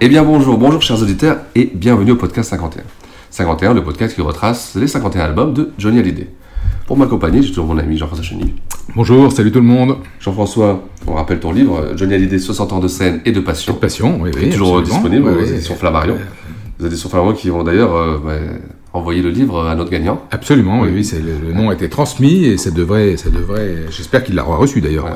Eh 0.00 0.08
bien 0.08 0.22
bonjour, 0.22 0.58
bonjour 0.58 0.82
chers 0.82 1.00
auditeurs 1.00 1.38
et 1.54 1.70
bienvenue 1.74 2.12
au 2.12 2.16
podcast 2.16 2.50
51. 2.50 2.82
51, 3.30 3.74
le 3.74 3.82
podcast 3.82 4.14
qui 4.14 4.20
retrace 4.20 4.74
les 4.76 4.86
51 4.86 5.24
albums 5.24 5.54
de 5.54 5.70
Johnny 5.78 5.98
Hallyday. 5.98 6.28
Pour 6.86 6.96
m'accompagner, 6.96 7.42
j'ai 7.42 7.48
toujours 7.48 7.66
mon 7.66 7.78
ami 7.78 7.96
Jean-François 7.96 8.24
Chenille. 8.24 8.54
Bonjour, 8.94 9.32
salut 9.32 9.50
tout 9.50 9.60
le 9.60 9.64
monde. 9.66 9.96
Jean-François, 10.20 10.82
on 11.06 11.14
rappelle 11.14 11.40
ton 11.40 11.52
livre, 11.52 11.92
Johnny 11.96 12.14
Hallyday, 12.14 12.38
60 12.38 12.72
ans 12.74 12.80
de 12.80 12.88
scène 12.88 13.20
et 13.24 13.32
de 13.32 13.40
passion. 13.40 13.74
Passion, 13.74 14.18
oui, 14.20 14.30
qui 14.32 14.38
oui. 14.38 14.44
est 14.46 14.50
toujours 14.50 14.78
absolument. 14.78 15.00
disponible 15.02 15.28
Oui, 15.28 15.34
aux 15.34 15.46
oui. 15.46 15.52
éditions 15.54 15.74
Flammarion. 15.76 16.16
Les 16.80 16.86
éditions 16.86 17.08
Flammarion 17.08 17.34
qui 17.34 17.48
vont 17.48 17.62
d'ailleurs 17.62 17.94
euh, 17.94 18.18
bah, 18.24 18.32
envoyer 18.94 19.20
le 19.22 19.30
livre 19.30 19.66
à 19.66 19.74
notre 19.74 19.90
gagnant. 19.90 20.22
Absolument, 20.30 20.80
oui, 20.80 20.88
Oui. 20.94 21.10
le, 21.12 21.48
le 21.48 21.52
nom 21.52 21.68
a 21.68 21.74
été 21.74 21.88
transmis 21.88 22.44
et 22.44 22.56
ça 22.56 22.70
devrait, 22.70 23.16
ça 23.16 23.28
devrait. 23.28 23.84
J'espère 23.90 24.22
qu'il 24.24 24.34
l'aura 24.36 24.56
reçu 24.56 24.80
d'ailleurs. 24.80 25.06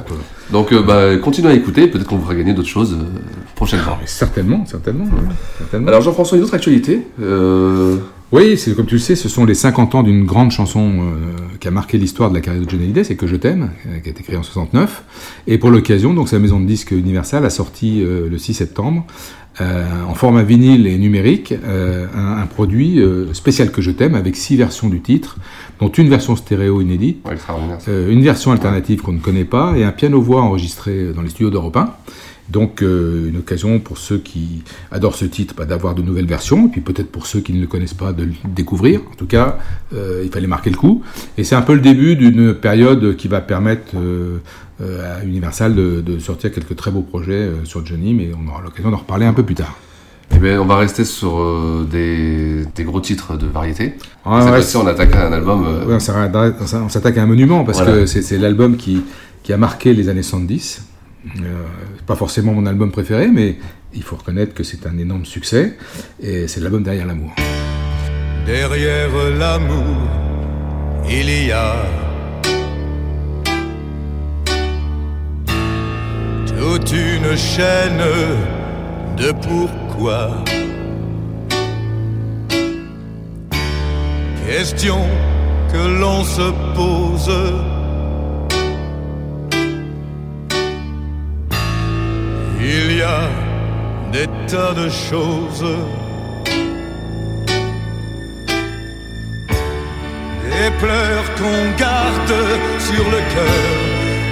Donc 0.50 0.72
euh, 0.72 0.82
bah, 0.82 1.16
continuez 1.22 1.50
à 1.52 1.54
écouter, 1.54 1.86
peut-être 1.86 2.06
qu'on 2.08 2.16
vous 2.16 2.24
fera 2.24 2.34
gagner 2.34 2.52
d'autres 2.54 2.68
choses 2.68 2.92
euh, 2.94 3.18
prochainement. 3.54 3.96
Mais 4.00 4.06
certainement, 4.06 4.66
certainement, 4.66 5.06
certainement. 5.58 5.88
Alors 5.88 6.02
Jean-François, 6.02 6.36
une 6.38 6.44
autre 6.44 6.54
actualité. 6.54 7.06
euh, 7.22 7.96
Oui, 8.30 8.58
c'est 8.58 8.74
comme 8.76 8.84
tu 8.84 8.96
le 8.96 9.00
sais, 9.00 9.16
ce 9.16 9.26
sont 9.26 9.46
les 9.46 9.54
50 9.54 9.94
ans 9.94 10.02
d'une 10.02 10.26
grande 10.26 10.50
chanson 10.50 11.00
euh, 11.00 11.56
qui 11.60 11.66
a 11.66 11.70
marqué 11.70 11.96
l'histoire 11.96 12.28
de 12.28 12.34
la 12.34 12.42
carrière 12.42 12.62
de 12.62 12.68
Johnny 12.68 12.84
Hallyday, 12.84 13.04
c'est 13.04 13.16
Que 13.16 13.26
je 13.26 13.36
t'aime, 13.36 13.70
euh, 13.86 14.00
qui 14.00 14.08
a 14.08 14.12
été 14.12 14.22
créée 14.22 14.36
en 14.36 14.42
69. 14.42 15.02
Et 15.46 15.56
pour 15.56 15.70
l'occasion, 15.70 16.12
donc 16.12 16.28
sa 16.28 16.38
maison 16.38 16.60
de 16.60 16.66
disques 16.66 16.90
Universal 16.90 17.46
a 17.46 17.50
sorti 17.50 18.02
euh, 18.02 18.28
le 18.28 18.36
6 18.36 18.54
septembre, 18.54 19.06
en 19.60 20.14
format 20.14 20.44
vinyle 20.44 20.86
et 20.86 20.96
numérique, 20.98 21.52
un, 21.52 22.36
un 22.36 22.46
produit 22.46 23.02
spécial 23.32 23.72
Que 23.72 23.82
je 23.82 23.90
t'aime 23.90 24.14
avec 24.14 24.36
six 24.36 24.54
versions 24.54 24.88
du 24.88 25.00
titre, 25.00 25.36
dont 25.80 25.88
une 25.88 26.08
version 26.08 26.36
stéréo 26.36 26.80
inédite, 26.80 27.26
ouais, 27.26 27.34
une 28.08 28.22
version 28.22 28.52
alternative 28.52 29.02
qu'on 29.02 29.14
ne 29.14 29.18
connaît 29.18 29.44
pas 29.44 29.74
et 29.76 29.82
un 29.82 29.90
piano-voix 29.90 30.42
enregistré 30.42 31.12
dans 31.12 31.22
les 31.22 31.30
studios 31.30 31.50
d'Europe 31.50 31.76
1. 31.76 31.92
Donc 32.50 32.82
euh, 32.82 33.28
une 33.28 33.36
occasion 33.38 33.78
pour 33.78 33.98
ceux 33.98 34.18
qui 34.18 34.62
adorent 34.90 35.14
ce 35.16 35.24
titre 35.26 35.54
bah, 35.56 35.66
d'avoir 35.66 35.94
de 35.94 36.02
nouvelles 36.02 36.26
versions, 36.26 36.66
et 36.66 36.70
puis 36.70 36.80
peut-être 36.80 37.10
pour 37.12 37.26
ceux 37.26 37.40
qui 37.40 37.52
ne 37.52 37.60
le 37.60 37.66
connaissent 37.66 37.94
pas 37.94 38.12
de 38.12 38.24
le 38.24 38.32
découvrir. 38.54 39.00
En 39.12 39.14
tout 39.16 39.26
cas, 39.26 39.58
euh, 39.94 40.22
il 40.24 40.30
fallait 40.30 40.46
marquer 40.46 40.70
le 40.70 40.76
coup. 40.76 41.02
Et 41.36 41.44
c'est 41.44 41.54
un 41.56 41.62
peu 41.62 41.74
le 41.74 41.80
début 41.80 42.16
d'une 42.16 42.54
période 42.54 43.16
qui 43.16 43.28
va 43.28 43.40
permettre 43.40 43.92
euh, 43.96 44.38
à 44.80 45.24
Universal 45.24 45.74
de, 45.74 46.00
de 46.00 46.18
sortir 46.18 46.52
quelques 46.52 46.76
très 46.76 46.90
beaux 46.90 47.02
projets 47.02 47.50
sur 47.64 47.84
Johnny, 47.84 48.14
mais 48.14 48.30
on 48.34 48.48
aura 48.48 48.62
l'occasion 48.62 48.90
d'en 48.90 48.98
reparler 48.98 49.26
un 49.26 49.34
peu 49.34 49.42
plus 49.42 49.54
tard. 49.56 49.76
Eh 50.34 50.38
bien, 50.38 50.60
on 50.60 50.66
va 50.66 50.76
rester 50.76 51.04
sur 51.04 51.38
euh, 51.40 51.86
des, 51.90 52.64
des 52.74 52.84
gros 52.84 53.00
titres 53.00 53.36
de 53.36 53.46
variété. 53.46 53.94
Ah, 54.24 54.40
Cette 54.40 54.50
ouais, 54.50 54.56
fois-ci, 54.58 54.76
on 54.76 54.86
attaque 54.86 55.14
un 55.16 55.32
album. 55.32 55.64
euh, 55.66 55.86
Ouais, 55.86 55.96
on 55.96 56.88
s'attaque 56.88 57.16
à 57.18 57.22
un 57.22 57.26
monument 57.26 57.64
parce 57.64 57.78
Voilà. 57.78 57.92
que 58.00 58.06
c'est 58.06 58.20
c'est 58.22 58.36
l'album 58.38 58.76
qui, 58.76 59.02
qui 59.42 59.52
a 59.52 59.56
marqué 59.56 59.94
les 59.94 60.08
années 60.10 60.22
70. 60.22 60.82
Euh, 61.42 61.64
pas 62.06 62.16
forcément 62.16 62.52
mon 62.52 62.66
album 62.66 62.90
préféré, 62.90 63.28
mais 63.28 63.56
il 63.94 64.02
faut 64.02 64.16
reconnaître 64.16 64.54
que 64.54 64.62
c'est 64.62 64.86
un 64.86 64.98
énorme 64.98 65.24
succès. 65.24 65.76
Et 66.20 66.48
c'est 66.48 66.60
l'album 66.60 66.82
Derrière 66.82 67.06
l'amour. 67.06 67.32
Derrière 68.46 69.10
l'amour, 69.38 69.96
il 71.08 71.46
y 71.46 71.52
a 71.52 71.74
toute 76.46 76.92
une 76.92 77.36
chaîne 77.36 78.02
de 79.16 79.32
pourquoi. 79.32 80.44
Question 84.46 85.00
que 85.72 86.00
l'on 86.00 86.24
se 86.24 86.50
pose. 86.74 87.77
Il 92.98 93.02
y 93.02 93.04
a 93.04 93.30
des 94.10 94.26
tas 94.48 94.72
de 94.74 94.88
choses. 94.88 95.66
Des 100.42 100.70
pleurs 100.80 101.28
qu'on 101.38 101.60
garde 101.78 102.34
sur 102.80 103.04
le 103.14 103.20
cœur 103.34 103.70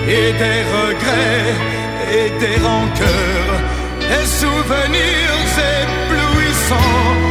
et 0.09 0.32
des 0.43 0.60
regrets 0.78 1.55
et 2.19 2.28
des 2.41 2.56
rancœurs, 2.60 3.60
des 4.00 4.26
souvenirs 4.41 5.47
éblouissants 5.78 7.25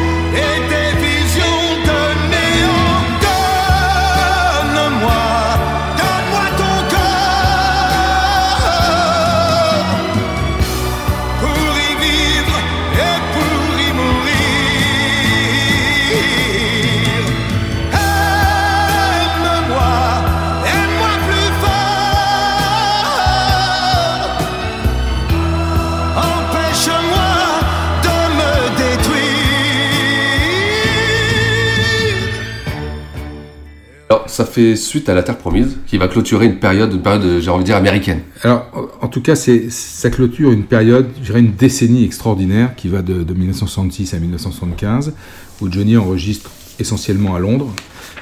ça 34.36 34.46
fait 34.46 34.76
suite 34.76 35.08
à 35.08 35.14
La 35.14 35.24
Terre 35.24 35.38
Promise, 35.38 35.78
qui 35.88 35.98
va 35.98 36.08
clôturer 36.10 36.46
une 36.46 36.60
période, 36.60 36.92
une 36.94 37.02
période, 37.02 37.40
j'ai 37.42 37.50
envie 37.50 37.64
de 37.64 37.68
dire, 37.68 37.78
américaine. 37.78 38.20
Alors, 38.44 38.68
en- 39.02 39.06
en 39.06 39.08
tout 39.08 39.22
cas, 39.22 39.36
c'est 39.36 39.70
ça 39.70 40.10
clôture 40.10 40.52
une 40.52 40.64
période, 40.66 41.08
je 41.22 41.28
dirais 41.28 41.40
une 41.40 41.54
décennie 41.56 42.04
extraordinaire 42.04 42.76
qui 42.76 42.90
va 42.90 43.02
de, 43.02 43.24
de 43.24 43.34
1966 43.34 44.14
à 44.14 44.20
1975, 44.20 45.14
où 45.62 45.72
Johnny 45.72 45.96
enregistre 45.96 46.52
essentiellement 46.80 47.36
à 47.36 47.40
Londres, 47.40 47.74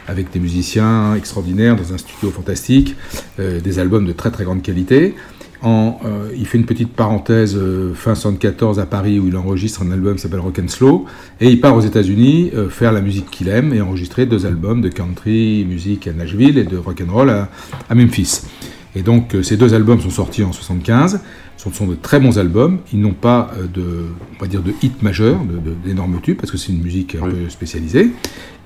avec 0.08 0.32
des 0.32 0.40
musiciens 0.40 1.16
extraordinaires 1.16 1.76
dans 1.76 1.94
un 1.94 1.98
studio 1.98 2.30
fantastique, 2.30 2.96
euh, 3.40 3.60
des 3.60 3.80
albums 3.80 4.06
de 4.06 4.12
très 4.12 4.30
très 4.32 4.44
grande 4.44 4.62
qualité. 4.62 5.16
En, 5.64 5.98
euh, 6.04 6.30
il 6.38 6.46
fait 6.46 6.58
une 6.58 6.66
petite 6.66 6.92
parenthèse 6.92 7.56
euh, 7.56 7.94
fin 7.94 8.16
74 8.16 8.80
à 8.80 8.86
Paris 8.86 9.18
où 9.20 9.28
il 9.30 9.38
enregistre 9.38 9.82
un 9.82 9.92
album 9.92 10.16
qui 10.18 10.22
s'appelle 10.22 10.42
Rock 10.42 10.60
and 10.62 10.68
Slow 10.68 11.06
et 11.40 11.50
il 11.50 11.62
part 11.62 11.74
aux 11.76 11.80
États-Unis 11.82 12.52
euh, 12.54 12.68
faire 12.70 12.92
la 12.92 13.00
musique 13.00 13.32
qu'il 13.32 13.48
aime 13.48 13.74
et 13.74 13.80
enregistrer 13.80 14.26
deux 14.26 14.46
albums 14.46 14.82
de 14.82 14.90
country 14.90 15.66
music 15.68 16.08
à 16.08 16.12
Nashville 16.14 16.58
et 16.58 16.66
de 16.66 16.76
rock 16.76 17.02
and 17.08 17.14
roll 17.14 17.30
à, 17.30 17.50
à 17.90 17.96
Memphis. 17.96 18.42
Et 18.96 19.04
donc 19.04 19.36
ces 19.42 19.56
deux 19.56 19.74
albums 19.74 20.02
sont 20.02 20.10
sortis 20.10 20.44
en 20.44 20.52
75. 20.52 21.22
Ce 21.56 21.70
sont 21.72 21.88
de 21.88 21.96
très 21.96 22.20
bons 22.20 22.38
albums. 22.38 22.80
Ils 22.92 23.00
n'ont 23.00 23.14
pas 23.14 23.52
de, 23.74 24.08
on 24.38 24.42
va 24.42 24.48
dire, 24.48 24.62
de 24.62 24.74
hit 24.84 25.02
majeur, 25.02 25.40
d'énormes 25.86 26.20
tubes, 26.22 26.36
parce 26.38 26.52
que 26.52 26.58
c'est 26.58 26.74
une 26.74 26.82
musique 26.84 27.16
un 27.16 27.26
Oui. 27.26 27.32
peu 27.46 27.50
spécialisée. 27.50 28.12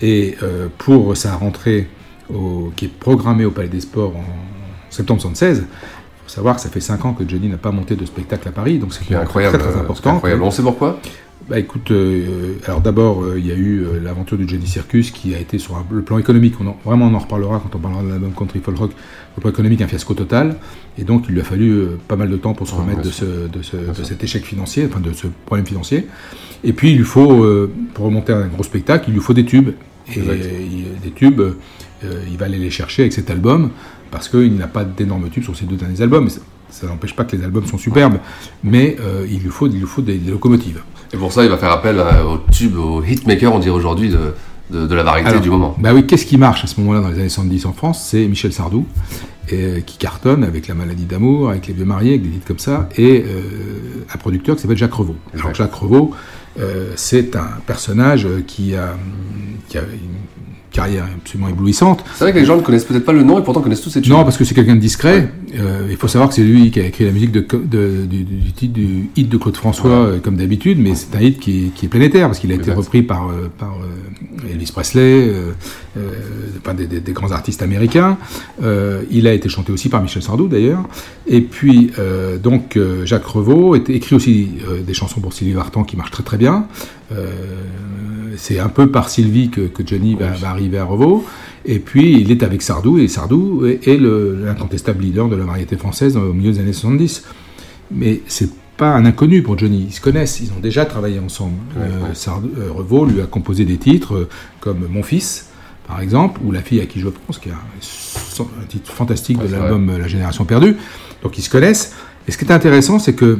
Et 0.01 0.35
pour 0.79 1.15
sa 1.15 1.35
rentrée, 1.35 1.87
au- 2.33 2.71
qui 2.75 2.85
est 2.85 2.91
programmée 2.91 3.45
au 3.45 3.51
Palais 3.51 3.69
des 3.69 3.81
Sports 3.81 4.15
en 4.17 4.25
septembre 4.89 5.21
76, 5.21 5.65
faut 6.27 6.33
savoir 6.35 6.55
que 6.57 6.61
ça 6.61 6.69
fait 6.69 6.81
5 6.81 7.05
ans 7.05 7.13
que 7.13 7.23
Johnny 7.27 7.47
n'a 7.47 7.57
pas 7.57 7.71
monté 7.71 7.95
de 7.95 8.05
spectacle 8.05 8.47
à 8.47 8.51
Paris, 8.51 8.79
donc 8.79 8.93
c'est 8.93 9.15
incroyable, 9.15 9.57
très 9.57 9.69
très 9.71 9.79
important. 9.79 10.15
Incroyable. 10.15 10.43
On 10.43 10.51
sait 10.51 10.61
pourquoi? 10.61 10.99
Bah 11.49 11.57
écoute, 11.57 11.91
euh, 11.91 12.55
alors 12.65 12.81
d'abord, 12.81 13.23
euh, 13.23 13.35
il 13.39 13.47
y 13.47 13.51
a 13.53 13.55
eu 13.55 13.85
euh, 13.85 14.01
l'aventure 14.03 14.37
du 14.37 14.45
Johnny 14.45 14.67
Circus 14.67 15.11
qui 15.11 15.33
a 15.33 15.39
été 15.39 15.57
sur 15.59 15.77
un- 15.77 15.85
le 15.89 16.01
plan 16.01 16.17
économique, 16.17 16.55
on 16.59 16.67
en- 16.67 16.77
vraiment 16.83 17.05
on 17.05 17.13
en 17.13 17.19
reparlera 17.19 17.61
quand 17.63 17.73
on 17.73 17.79
parlera 17.79 18.03
de 18.03 18.09
l'album 18.09 18.33
Country 18.37 18.59
Folk 18.59 18.77
Rock, 18.77 18.91
le 19.37 19.41
plan 19.41 19.49
économique 19.51 19.81
un 19.81 19.87
fiasco 19.87 20.13
total, 20.13 20.57
et 20.97 21.03
donc 21.05 21.23
il 21.29 21.35
lui 21.35 21.39
a 21.39 21.45
fallu 21.45 21.71
euh, 21.71 21.97
pas 22.09 22.17
mal 22.17 22.29
de 22.29 22.35
temps 22.35 22.53
pour 22.53 22.67
se 22.67 22.73
Ouais, 22.75 22.81
remettre 22.81 23.01
de, 23.03 23.09
ce, 23.11 23.23
de, 23.23 23.61
ce- 23.61 23.77
de 23.77 24.03
cet 24.03 24.21
échec 24.25 24.43
financier, 24.43 24.89
enfin 24.91 24.99
de 24.99 25.13
ce 25.13 25.27
problème 25.45 25.65
financier. 25.65 26.07
Et 26.65 26.73
puis 26.73 26.91
il 26.91 26.97
lui 26.97 27.05
faut, 27.05 27.45
euh, 27.45 27.71
pour 27.93 28.03
remonter 28.05 28.33
à 28.33 28.37
un 28.39 28.47
gros 28.47 28.63
spectacle, 28.63 29.05
il 29.07 29.13
lui 29.13 29.21
faut 29.21 29.33
des 29.33 29.45
tubes. 29.45 29.69
Et 30.13 30.21
des 30.21 31.11
tubes, 31.13 31.41
euh, 31.41 31.53
il 32.31 32.37
va 32.37 32.45
aller 32.45 32.57
les 32.57 32.69
chercher 32.69 33.03
avec 33.03 33.13
cet 33.13 33.29
album, 33.29 33.71
parce 34.11 34.29
qu'il 34.29 34.55
n'a 34.55 34.67
pas 34.67 34.83
d'énormes 34.83 35.29
tubes 35.29 35.43
sur 35.43 35.55
ses 35.55 35.65
deux 35.65 35.75
derniers 35.75 36.01
albums. 36.01 36.29
Ça- 36.29 36.87
n'empêche 36.87 37.15
pas 37.15 37.23
que 37.23 37.35
les 37.35 37.43
albums 37.43 37.65
sont 37.65 37.77
superbes, 37.77 38.17
mais 38.63 38.97
euh, 38.99 39.25
il, 39.29 39.39
lui 39.39 39.49
faut, 39.49 39.67
il 39.67 39.79
lui 39.79 39.87
faut 39.87 40.01
des- 40.01 40.17
des 40.17 40.31
locomotives. 40.31 40.81
Et 41.13 41.17
pour 41.17 41.31
ça, 41.31 41.43
il 41.43 41.49
va 41.49 41.57
faire 41.57 41.71
appel 41.71 41.97
euh, 41.97 42.23
au 42.23 42.37
tube, 42.51 42.77
au 42.77 43.01
hitmaker, 43.03 43.53
on 43.53 43.59
dirait 43.59 43.73
aujourd'hui, 43.75 44.09
de, 44.09 44.33
de, 44.69 44.85
de 44.85 44.95
la 44.95 45.01
variété 45.03 45.29
Alors, 45.29 45.41
du 45.41 45.49
moment. 45.49 45.75
Bah 45.79 45.93
oui, 45.93 46.05
qu'est-ce 46.05 46.25
qui 46.25 46.37
marche 46.37 46.63
à 46.65 46.67
ce 46.67 46.79
moment-là 46.81 46.99
dans 47.01 47.07
les 47.09 47.19
années 47.19 47.29
70 47.29 47.65
en 47.65 47.73
France? 47.73 48.05
C'est 48.09 48.27
Michel 48.27 48.51
Sardou, 48.51 48.85
et, 49.49 49.55
euh, 49.63 49.79
qui 49.79 49.97
cartonne 49.97 50.43
avec 50.43 50.67
La 50.67 50.75
maladie 50.75 51.05
d'amour, 51.05 51.49
avec 51.49 51.67
Les 51.67 51.73
vieux 51.73 51.85
mariés, 51.85 52.09
avec 52.11 52.23
des 52.23 52.29
titres 52.31 52.47
comme 52.47 52.59
ça, 52.59 52.89
et 52.97 53.23
euh, 53.25 54.03
un 54.13 54.17
producteur 54.17 54.55
qui 54.57 54.61
s'appelle 54.61 54.77
Jacques 54.77 54.93
Revaux. 54.93 55.15
Alors 55.33 55.55
Jacques 55.55 55.73
Revaux, 55.73 56.11
euh, 56.59 56.91
c'est 56.97 57.35
un 57.37 57.47
personnage 57.65 58.27
qui 58.45 58.75
a, 58.75 58.97
qui 59.69 59.77
a 59.77 59.81
une 59.83 60.36
carrière 60.71 61.05
absolument 61.21 61.49
éblouissante. 61.49 62.03
C'est 62.15 62.23
vrai 62.25 62.33
que 62.33 62.39
les 62.39 62.45
gens 62.45 62.57
ne 62.57 62.61
connaissent 62.61 62.83
peut-être 62.85 63.05
pas 63.05 63.13
le 63.13 63.23
nom 63.23 63.39
et 63.39 63.43
pourtant 63.43 63.61
connaissent 63.61 63.81
tous 63.81 63.89
ces 63.89 64.01
tubes. 64.01 64.11
Non, 64.11 64.23
parce 64.23 64.37
que 64.37 64.43
c'est 64.43 64.53
quelqu'un 64.53 64.75
de 64.75 64.79
discret. 64.81 65.31
Euh, 65.57 65.87
il 65.89 65.95
faut 65.97 66.07
savoir 66.07 66.29
que 66.29 66.35
c'est 66.35 66.43
lui 66.43 66.69
qui 66.71 66.79
a 66.79 66.85
écrit 66.85 67.05
la 67.05 67.11
musique 67.11 67.31
de, 67.31 67.45
de- 67.51 68.05
du, 68.05 68.23
du 68.23 68.51
titre 68.51 68.73
du 68.73 69.09
hit 69.15 69.29
de 69.29 69.37
Claude 69.37 69.55
François, 69.55 69.89
euh, 69.91 70.19
comme 70.19 70.35
d'habitude, 70.35 70.77
mais 70.79 70.93
c'est 70.95 71.15
un 71.15 71.21
hit 71.21 71.39
qui 71.39 71.65
est, 71.65 71.69
qui 71.73 71.85
est 71.85 71.89
planétaire, 71.89 72.27
parce 72.27 72.39
qu'il 72.39 72.51
a 72.51 72.55
été 72.55 72.63
Exact. 72.63 72.75
repris 72.77 73.01
par, 73.01 73.29
euh, 73.29 73.49
par 73.57 73.75
euh, 73.77 74.49
Elvis 74.51 74.71
Presley, 74.71 75.31
des, 76.77 76.85
des- 76.87 76.99
des 76.99 77.11
grands 77.13 77.31
artistes 77.31 77.61
américains. 77.61 78.17
Il 79.09 79.27
a 79.27 79.33
été 79.33 79.49
chanté 79.49 79.71
aussi 79.71 79.89
par 79.89 80.01
Michel 80.01 80.21
Sardou, 80.21 80.47
d'ailleurs. 80.47 80.83
Et 81.27 81.41
puis, 81.41 81.91
donc, 82.43 82.77
Jacques 83.05 83.25
Revaux 83.25 83.75
était- 83.75 83.93
écrit 83.93 84.15
aussi 84.15 84.49
des 84.85 84.93
chansons 84.93 85.21
pour 85.21 85.33
Sylvie 85.33 85.53
Vartan 85.53 85.83
qui 85.83 85.95
marchent 85.97 86.11
très 86.11 86.23
très 86.23 86.37
bien. 86.37 86.67
Euh, 87.11 87.25
c'est 88.35 88.59
un 88.59 88.69
peu 88.69 88.87
par 88.91 89.09
Sylvie 89.09 89.49
que, 89.49 89.61
que 89.61 89.85
Johnny 89.85 90.15
va, 90.15 90.27
va 90.31 90.49
arriver 90.49 90.77
à 90.77 90.83
Revaux. 90.85 91.25
Et 91.65 91.79
puis, 91.79 92.19
il 92.19 92.31
est 92.31 92.43
avec 92.43 92.61
Sardou, 92.61 92.97
et 92.99 93.07
Sardou 93.07 93.65
est, 93.65 93.87
est 93.87 93.97
le- 93.97 94.43
l'incontestable 94.45 95.03
leader 95.03 95.27
de 95.27 95.35
la 95.35 95.45
variété 95.45 95.75
française 95.77 96.15
au 96.17 96.33
milieu 96.33 96.51
des 96.51 96.59
années 96.59 96.73
70. 96.73 97.23
Mais 97.91 98.21
c'est 98.27 98.49
pas 98.77 98.93
un 98.93 99.05
inconnu 99.05 99.41
pour 99.41 99.57
Johnny, 99.57 99.85
ils 99.89 99.93
se 99.93 100.01
connaissent, 100.01 100.39
ils 100.39 100.51
ont 100.51 100.59
déjà 100.61 100.85
travaillé 100.85 101.17
ensemble. 101.19 101.55
Euh, 101.77 102.13
Sardou- 102.13 102.51
euh, 102.59 102.71
Revaux 102.71 103.05
lui 103.05 103.21
a 103.21 103.25
composé 103.25 103.65
des 103.65 103.77
titres 103.77 104.13
euh, 104.13 104.29
comme 104.59 104.85
Mon 104.89 105.01
fils, 105.01 105.47
par 105.87 105.99
exemple, 106.01 106.39
ou 106.45 106.51
La 106.51 106.61
fille 106.61 106.79
à 106.81 106.85
qui 106.85 106.99
je 106.99 107.07
pense, 107.07 107.39
qui 107.39 107.49
est 107.49 107.53
un, 107.53 108.43
un 108.43 108.65
titre 108.67 108.91
fantastique 108.91 109.39
de 109.39 109.47
l'album 109.51 109.97
La 109.97 110.07
génération 110.07 110.45
perdue. 110.45 110.75
Donc 111.23 111.37
ils 111.39 111.41
se 111.41 111.49
connaissent. 111.49 111.95
Et 112.27 112.31
ce 112.31 112.37
qui 112.37 112.45
est 112.45 112.51
intéressant, 112.51 112.99
c'est 112.99 113.13
que 113.13 113.25
euh, 113.25 113.39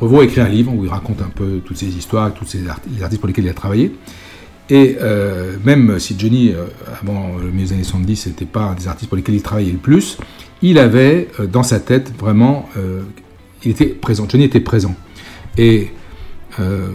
Revaux 0.00 0.20
a 0.20 0.24
écrit 0.24 0.40
un 0.40 0.48
livre 0.48 0.72
où 0.74 0.84
il 0.84 0.90
raconte 0.90 1.22
un 1.22 1.30
peu 1.34 1.60
toutes 1.64 1.76
ces 1.76 1.88
histoires, 1.88 2.32
tous 2.34 2.54
les 2.54 3.02
artistes 3.02 3.20
pour 3.20 3.26
lesquels 3.26 3.44
il 3.44 3.50
a 3.50 3.54
travaillé. 3.54 3.92
Et 4.68 4.96
euh, 5.00 5.56
même 5.64 5.98
si 5.98 6.14
Johnny, 6.16 6.50
euh, 6.50 6.66
avant 7.00 7.36
le 7.38 7.50
milieu 7.50 7.66
des 7.66 7.72
années 7.72 7.82
70, 7.84 8.26
n'était 8.28 8.44
pas 8.44 8.62
un 8.62 8.74
des 8.74 8.86
artistes 8.86 9.08
pour 9.08 9.16
lesquels 9.16 9.34
il 9.34 9.42
travaillait 9.42 9.72
le 9.72 9.78
plus, 9.78 10.16
il 10.62 10.78
avait 10.78 11.28
euh, 11.40 11.46
dans 11.46 11.64
sa 11.64 11.80
tête 11.80 12.12
vraiment. 12.18 12.68
euh, 12.76 13.02
il 13.64 13.72
était 13.72 13.86
présent. 13.86 14.26
Johnny 14.28 14.44
était 14.44 14.60
présent. 14.60 14.94
Et 15.58 15.90
euh, 16.58 16.88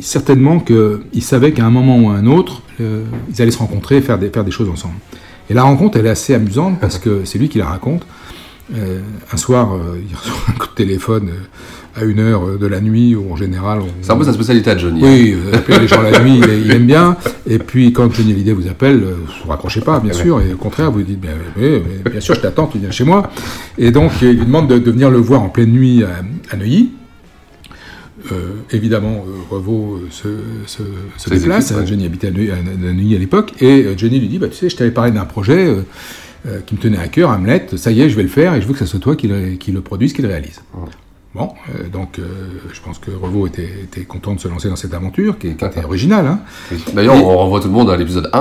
certainement 0.00 0.60
qu'il 0.60 1.22
savait 1.22 1.52
qu'à 1.52 1.64
un 1.64 1.70
moment 1.70 1.98
ou 1.98 2.10
à 2.10 2.14
un 2.14 2.26
autre, 2.26 2.62
euh, 2.80 3.04
ils 3.28 3.42
allaient 3.42 3.50
se 3.50 3.58
rencontrer 3.58 3.98
et 3.98 4.00
faire 4.00 4.18
des 4.18 4.50
choses 4.50 4.68
ensemble. 4.68 4.94
Et 5.48 5.54
la 5.54 5.62
rencontre, 5.62 5.98
elle 5.98 6.06
est 6.06 6.10
assez 6.10 6.34
amusante 6.34 6.80
parce 6.80 6.98
que 6.98 7.24
c'est 7.24 7.38
lui 7.38 7.48
qui 7.48 7.58
la 7.58 7.66
raconte. 7.66 8.06
Euh, 8.76 9.00
un 9.32 9.36
soir, 9.36 9.74
euh, 9.74 9.98
il 10.08 10.14
reçoit 10.16 10.36
un 10.48 10.52
coup 10.52 10.68
de 10.68 10.74
téléphone 10.74 11.28
euh, 11.30 12.00
à 12.00 12.04
une 12.04 12.20
heure 12.20 12.56
de 12.56 12.66
la 12.68 12.80
nuit, 12.80 13.16
où 13.16 13.32
en 13.32 13.36
général... 13.36 13.80
on- 13.80 13.86
C'est 14.00 14.12
un 14.12 14.16
peu 14.16 14.24
sa 14.24 14.32
spécialité 14.32 14.70
à 14.70 14.78
Johnny. 14.78 15.00
Oui, 15.02 15.34
euh, 15.34 15.56
appeler 15.56 15.80
les 15.80 15.88
gens 15.88 16.00
la 16.02 16.20
nuit, 16.22 16.38
il, 16.40 16.66
il 16.66 16.70
aime 16.70 16.86
bien. 16.86 17.16
Et 17.48 17.58
puis, 17.58 17.92
quand 17.92 18.12
Johnny 18.14 18.32
Hallyday 18.32 18.52
vous 18.52 18.68
appelle, 18.68 19.02
euh, 19.02 19.14
vous 19.42 19.50
raccrochez 19.50 19.80
pas, 19.80 19.98
bien 19.98 20.12
Ouais. 20.12 20.16
sûr, 20.22 20.40
et 20.40 20.52
au 20.52 20.56
contraire, 20.56 20.92
vous 20.92 21.02
dites, 21.02 21.20
bien, 21.20 21.32
sûr, 22.20 22.34
je 22.36 22.40
t'attends, 22.40 22.68
tu 22.68 22.78
viens 22.78 22.92
chez 22.92 23.02
moi. 23.04 23.28
Et 23.76 23.90
donc, 23.90 24.12
il 24.22 24.28
lui 24.38 24.46
demande 24.46 24.68
de, 24.68 24.78
de 24.78 24.90
venir 24.90 25.10
le 25.10 25.18
voir 25.18 25.42
en 25.42 25.48
pleine 25.48 25.72
nuit 25.72 26.04
à, 26.04 26.22
à 26.52 26.56
Neuilly. 26.56 26.90
Euh, 28.32 28.50
évidemment, 28.70 29.24
euh, 29.26 29.32
Revaux 29.54 29.96
euh, 29.96 30.06
se, 30.10 30.28
se, 30.66 30.82
se 31.16 31.28
Ça 31.30 31.34
déplace. 31.34 31.70
ouais. 31.72 31.86
Johnny 31.86 32.04
habitait 32.06 32.28
à 32.28 32.30
Neuilly 32.30 32.50
à, 32.50 32.56
à 32.56 32.92
Neuilly 32.92 33.16
à 33.16 33.18
l'époque. 33.18 33.54
Et 33.62 33.86
Johnny 33.96 34.20
lui 34.20 34.28
dit, 34.28 34.38
bah, 34.38 34.48
tu 34.48 34.56
sais, 34.56 34.68
je 34.68 34.76
t'avais 34.76 34.90
parlé 34.90 35.10
d'un 35.10 35.24
projet 35.24 35.66
euh, 35.66 35.82
euh, 36.46 36.60
qui 36.64 36.74
me 36.74 36.80
tenait 36.80 36.98
à 36.98 37.08
cœur, 37.08 37.30
Hamlet. 37.30 37.66
Ça 37.76 37.90
y 37.92 38.00
est, 38.00 38.08
je 38.10 38.16
vais 38.16 38.22
le 38.22 38.28
faire 38.28 38.54
et 38.54 38.60
je 38.60 38.66
veux 38.66 38.72
que 38.72 38.78
ça 38.78 38.86
soit 38.86 39.00
toi 39.00 39.16
qui 39.16 39.28
le, 39.28 39.52
qui 39.56 39.72
le 39.72 39.80
produise, 39.80 40.12
qui 40.12 40.22
le 40.22 40.28
réalise. 40.28 40.60
Bon, 41.34 41.50
euh, 41.78 41.88
donc 41.88 42.18
euh, 42.18 42.22
je 42.72 42.80
pense 42.80 42.98
que 42.98 43.10
Revaux 43.12 43.46
était, 43.46 43.68
était 43.84 44.02
content 44.02 44.34
de 44.34 44.40
se 44.40 44.48
lancer 44.48 44.68
dans 44.68 44.74
cette 44.76 44.94
aventure, 44.94 45.38
qui, 45.38 45.54
qui 45.54 45.64
était 45.64 45.84
originale. 45.84 46.26
Hein. 46.26 46.40
D'ailleurs, 46.94 47.14
Et- 47.14 47.20
on 47.20 47.36
renvoie 47.38 47.60
tout 47.60 47.68
le 47.68 47.74
monde 47.74 47.88
à 47.90 47.96
l'épisode 47.96 48.28
1. 48.32 48.38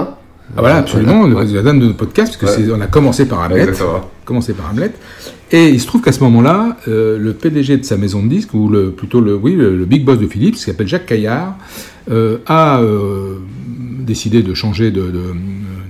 Ah, 0.57 0.61
voilà, 0.61 0.77
absolument, 0.77 1.21
Ouais. 1.21 1.45
le 1.45 1.53
la 1.53 1.61
dame 1.61 1.79
de 1.79 1.85
notre 1.85 1.97
podcast, 1.97 2.35
parce 2.41 2.57
que 2.57 2.61
Ouais. 2.63 2.73
on 2.75 2.81
a 2.81 2.87
commencé 2.87 3.27
par 3.27 3.41
Hamlet. 3.41 3.59
Exactement. 3.61 4.09
Commencé 4.25 4.53
par 4.53 4.71
Hamlet. 4.71 4.91
Et 5.51 5.69
il 5.69 5.79
se 5.79 5.85
trouve 5.85 6.01
qu'à 6.01 6.11
ce 6.11 6.21
moment-là, 6.23 6.77
euh, 6.87 7.19
le 7.19 7.33
PDG 7.33 7.77
de 7.77 7.83
sa 7.85 7.97
maison 7.97 8.23
de 8.23 8.29
disques, 8.29 8.55
ou 8.55 8.67
le, 8.69 8.89
plutôt 8.91 9.21
le, 9.21 9.35
oui, 9.35 9.53
le, 9.55 9.77
le 9.77 9.85
big 9.85 10.03
boss 10.03 10.17
de 10.17 10.25
Philips, 10.25 10.55
qui 10.55 10.61
s'appelle 10.61 10.87
Jacques 10.87 11.05
Caillard, 11.05 11.55
euh, 12.09 12.39
a 12.47 12.81
euh, 12.81 13.35
décidé 13.99 14.41
de 14.41 14.55
changer 14.55 14.89
de, 14.89 15.01
de- 15.11 15.35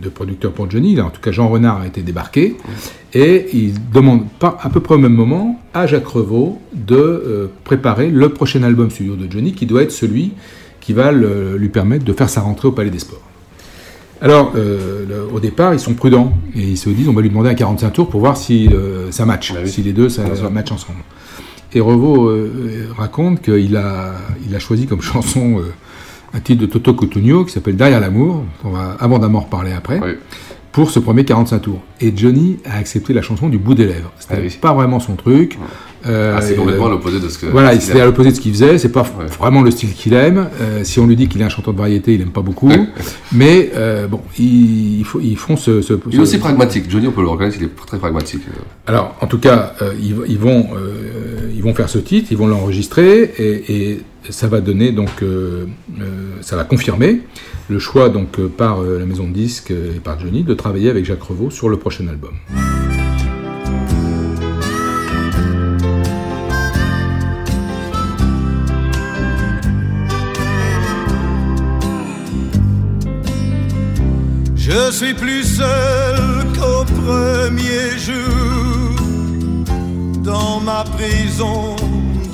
de 0.01 0.10
producteur 0.10 0.51
pour 0.51 0.69
Johnny. 0.69 1.00
En 1.01 1.10
tout 1.10 1.22
cas, 1.22 1.31
Jean 1.31 1.48
Renard 1.50 1.81
a 1.81 1.88
été 1.88 2.01
débarqué. 2.01 2.56
Et 3.13 3.48
il 3.54 3.74
demande 3.92 4.22
à 4.42 4.69
peu 4.69 4.80
près 4.80 4.96
au 4.96 5.00
même 5.00 5.13
moment 5.13 5.60
à 5.74 5.88
Jacques 5.88 6.07
Revaux 6.07 6.60
de 6.74 6.96
euh, 6.96 7.48
préparer 7.63 8.10
le 8.10 8.30
prochain 8.30 8.62
album 8.63 8.90
studio 8.92 9.16
de 9.16 9.31
Johnny, 9.31 9.54
qui 9.54 9.66
doit 9.66 9.81
être 9.84 9.92
celui 9.92 10.34
qui 10.81 10.94
va 10.94 11.12
le- 11.12 11.57
lui 11.57 11.69
permettre 11.69 12.06
de 12.06 12.13
faire 12.13 12.30
sa 12.30 12.42
rentrée 12.42 12.68
au 12.68 12.72
Palais 12.72 12.90
des 12.90 13.00
Sports. 13.00 13.22
Alors, 14.22 14.51
euh, 14.56 15.06
le- 15.07 15.34
au 15.36 15.40
départ, 15.40 15.74
ils 15.74 15.80
sont 15.80 15.94
prudents 15.94 16.34
et 16.56 16.62
ils 16.62 16.78
se 16.78 16.90
disent 16.90 17.07
on 17.07 17.13
va 17.13 17.22
lui 17.22 17.30
demander 17.30 17.50
un 17.50 17.54
45 17.56 17.90
tours 17.92 18.10
pour 18.10 18.19
voir 18.19 18.36
si 18.38 18.68
euh, 18.68 19.12
ça 19.12 19.25
match, 19.25 19.54
si 19.66 19.81
les 19.81 19.94
deux 19.94 20.10
ça, 20.10 20.24
match 20.51 20.72
ensemble. 20.72 21.00
Et 21.74 21.80
Revaux 21.80 22.28
euh, 22.28 22.88
raconte 22.98 23.42
qu'il 23.42 23.78
a, 23.78 24.13
il 24.48 24.56
a 24.56 24.60
choisi 24.60 24.88
comme 24.88 25.01
chanson 25.13 25.62
un 26.33 26.39
titre 26.39 26.61
de 26.61 26.65
Toto 26.67 26.93
Cotugno 26.93 27.43
qui 27.45 27.51
s'appelle 27.53 27.75
Derrière 27.75 27.99
l'amour, 27.99 28.43
on 28.63 28.69
va 28.69 28.95
abondamment 28.99 29.39
reparler 29.41 29.71
après, 29.73 29.99
pour 30.71 30.91
ce 30.91 30.99
premier 30.99 31.25
45 31.25 31.59
tours. 31.59 31.81
Et 31.99 32.13
Johnny 32.15 32.57
a 32.65 32.77
accepté 32.77 33.13
la 33.13 33.21
chanson 33.21 33.49
du 33.49 33.57
bout 33.57 33.73
des 33.73 33.85
lèvres. 33.85 34.11
C'était 34.19 34.47
pas 34.61 34.73
vraiment 34.73 34.99
son 34.99 35.15
truc. 35.15 35.57
Euh, 36.07 36.33
Ah, 36.37 36.41
c'est 36.41 36.55
complètement 36.55 36.86
euh, 36.86 36.91
l'opposé 36.91 37.19
de 37.19 37.27
ce 37.27 37.38
que- 37.39 37.48
Voilà, 37.48 37.77
c'était 37.77 38.00
à 38.00 38.05
l'opposé 38.05 38.29
de 38.29 38.36
ce 38.36 38.39
qu'il 38.39 38.53
faisait. 38.53 38.77
C'est 38.77 38.91
pas 38.91 39.05
vraiment 39.38 39.62
le 39.63 39.69
style 39.71 39.91
qu'il 39.93 40.13
aime. 40.13 40.48
Euh, 40.62 40.86
si 40.86 40.98
on 41.00 41.05
lui 41.07 41.17
dit 41.17 41.27
qu'il 41.27 41.41
est 41.41 41.43
un 41.43 41.50
chanteur 41.50 41.74
de 41.74 41.77
variété, 41.79 42.13
il 42.13 42.21
aime 42.21 42.29
pas 42.29 42.41
beaucoup. 42.41 42.71
Mais 43.33 43.71
euh, 43.75 44.07
bon, 44.07 44.21
ils, 44.38 45.01
ils 45.01 45.36
font- 45.38 45.57
ce. 45.57 45.81
ce- 45.81 45.93
Il 46.07 46.13
est 46.13 46.17
ce- 46.17 46.21
aussi 46.21 46.38
pragmatique. 46.38 46.86
Johnny, 46.89 47.07
on 47.07 47.12
peut 47.12 47.21
le 47.21 47.27
reconnaître, 47.27 47.57
il 47.59 47.63
est 47.65 47.75
très 47.86 47.98
pragmatique. 47.98 48.43
alors, 48.88 49.13
en 49.19 49.27
tout 49.27 49.39
cas, 49.39 49.74
euh, 49.81 49.91
ils, 50.01 50.15
ils 50.29 50.38
vont, 50.39 50.67
euh, 50.74 51.18
ils 51.60 51.63
vont 51.63 51.74
faire 51.74 51.89
ce 51.89 51.98
titre, 52.00 52.30
ils 52.32 52.38
vont 52.38 52.48
l'enregistrer, 52.48 53.34
et, 53.38 54.00
ça 54.30 54.48
va 54.48 54.62
donner 54.62 54.92
donc, 54.92 55.10
euh, 55.24 55.66
euh, 56.00 56.36
ça 56.42 56.56
va 56.56 56.63
confirmer 56.63 57.22
le 57.68 57.80
choix 57.80 58.10
donc 58.10 58.38
euh, 58.39 58.48
par 58.48 58.82
la 58.82 59.06
maison 59.06 59.28
de 59.28 59.34
disques 59.34 59.72
et 59.72 60.00
par 60.00 60.20
Johnny 60.20 60.44
de 60.44 60.54
travailler 60.54 60.89
avec 60.89 61.04
Jacques 61.04 61.24
Revaux 61.24 61.50
sur 61.50 61.68
le 61.68 61.78
prochain 61.78 62.08
album. 62.08 62.36
Je 74.56 74.92
suis 74.92 75.13
plus 75.13 75.44
seul 75.44 76.46
qu'au 76.56 76.86
premier 76.86 77.98
jour 77.98 78.38
dans 80.29 80.59
ma 80.59 80.83
prison 80.83 81.75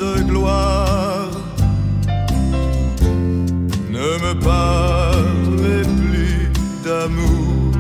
de 0.02 0.12
gloire. 0.30 1.30
Ne 3.98 4.10
me 4.26 4.34
parlez 4.54 5.84
plus 6.00 6.42
d'amour. 6.86 7.72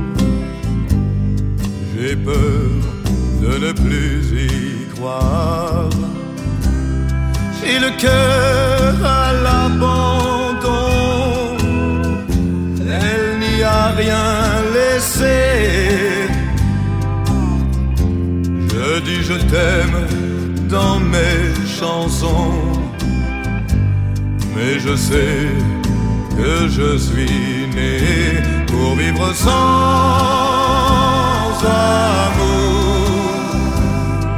J'ai 1.93 2.15
peur 2.31 2.71
de 3.43 3.51
ne 3.65 3.71
plus 3.83 4.23
y 4.47 4.49
croire. 4.95 5.89
J'ai 7.57 7.77
le 7.85 7.91
cœur 8.05 8.93
à 9.21 9.25
l'abandon. 9.45 10.91
Elle 13.01 13.27
n'y 13.43 13.57
a 13.63 13.83
rien 14.03 14.27
laissé. 14.77 16.24
Je 18.95 19.01
dis 19.01 19.23
je 19.23 19.33
t'aime 19.33 20.07
dans 20.69 20.99
mes 21.01 21.53
chansons. 21.79 22.53
Mais 24.55 24.79
je 24.79 24.95
sais 24.95 25.49
que 26.37 26.69
je 26.69 26.97
suis 26.97 27.67
né 27.75 27.99
pour 28.67 28.95
vivre 28.95 29.33
sans 29.33 29.51
amour, 32.21 33.09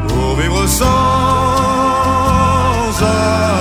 pour 0.07 0.35
vivre 0.37 0.65
sans 0.67 0.85
amour, 3.03 3.56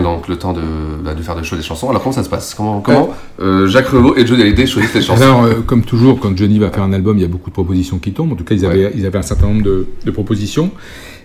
Vient 0.00 0.02
donc 0.02 0.28
le 0.28 0.36
temps 0.36 0.52
de, 0.52 0.60
bah, 1.04 1.14
de 1.14 1.22
faire 1.22 1.36
des 1.36 1.44
choses 1.44 1.58
des 1.58 1.64
chansons. 1.64 1.88
Alors 1.90 2.02
comment 2.02 2.12
ça 2.14 2.22
se 2.24 2.28
passe? 2.28 2.54
Comment, 2.54 2.80
comment 2.80 3.10
euh, 3.40 3.66
Jacques 3.66 3.88
Revaux 3.88 4.16
et 4.16 4.26
Johnny 4.26 4.42
Hallyday 4.42 4.66
choisissent 4.66 4.94
les 4.94 5.02
chansons? 5.02 5.22
Alors, 5.22 5.44
euh, 5.44 5.54
comme 5.66 5.82
toujours, 5.82 6.18
quand 6.20 6.36
Johnny 6.36 6.58
va 6.58 6.70
faire 6.70 6.82
un 6.82 6.92
album, 6.92 7.16
il 7.18 7.22
y 7.22 7.24
a 7.24 7.28
beaucoup 7.28 7.50
de 7.50 7.54
propositions 7.54 7.98
qui 7.98 8.12
tombent. 8.12 8.32
En 8.32 8.36
tout 8.36 8.44
cas, 8.44 8.54
ils 8.54 8.64
avaient, 8.66 8.92
ils 8.96 9.06
avaient 9.06 9.18
un 9.18 9.22
certain 9.22 9.46
nombre 9.46 9.62
de, 9.62 9.86
de 10.04 10.10
propositions. 10.10 10.70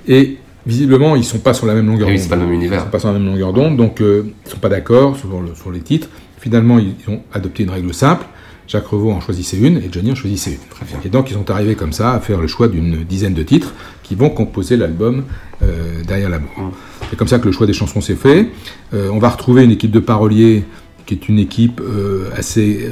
Et 0.08 0.38
visiblement, 0.66 1.16
ils 1.16 1.24
sont 1.24 1.40
pas 1.40 1.54
sur 1.54 1.66
la 1.66 1.74
même 1.74 1.88
longueur 1.88 2.08
d'onde. 2.10 2.18
c'est 2.20 2.30
pas 2.30 2.36
le 2.36 2.44
même 2.44 2.54
univers. 2.54 2.80
Ils 2.82 2.84
sont 2.86 2.90
pas 2.92 3.00
sur 3.00 3.12
la 3.12 3.18
même 3.18 3.26
longueur 3.28 3.54
d'onde, 3.54 3.76
donc 3.78 4.02
euh, 4.02 4.24
ils 4.46 4.52
sont 4.52 4.60
pas 4.60 4.70
d'accord 4.70 5.18
sur, 5.18 5.30
le- 5.42 5.56
sur 5.56 5.72
les 5.72 5.80
titres. 5.82 6.10
Finalement, 6.40 6.80
ils 6.80 6.96
ont 7.12 7.22
adopté 7.34 7.64
une 7.64 7.70
règle 7.72 7.94
simple. 7.94 8.26
Jacques 8.68 8.86
Revaux 8.86 9.12
en 9.12 9.20
choisissait 9.20 9.58
une 9.58 9.78
et 9.78 9.90
Johnny 9.92 10.12
en 10.12 10.16
choisissait 10.16 10.52
une. 10.52 10.98
Et 11.04 11.10
donc, 11.10 11.32
ils 11.32 11.34
sont 11.34 11.50
arrivés 11.50 11.74
comme 11.74 11.92
ça 11.92 12.14
à 12.14 12.20
faire 12.20 12.40
le 12.40 12.46
choix 12.48 12.68
d'une 12.68 13.04
dizaine 13.04 13.34
de 13.34 13.42
titres 13.42 13.74
qui 14.10 14.16
vont 14.16 14.30
composer 14.32 14.76
l'album 14.76 15.24
euh, 15.62 16.02
Derrière 16.06 16.30
l'amour. 16.30 16.50
C'est 17.10 17.16
comme 17.16 17.28
ça 17.28 17.38
que 17.38 17.46
le 17.46 17.52
choix 17.52 17.68
des 17.68 17.74
chansons 17.74 18.02
s'est 18.02 18.16
fait. 18.16 18.48
Euh, 18.96 19.10
on 19.12 19.20
va 19.20 19.30
retrouver 19.30 19.64
une 19.64 19.70
équipe 19.72 19.92
de 19.92 20.00
paroliers 20.00 20.64
qui 21.06 21.14
est 21.14 21.30
une 21.30 21.38
équipe 21.40 21.80
euh, 21.80 22.30
assez 22.36 22.90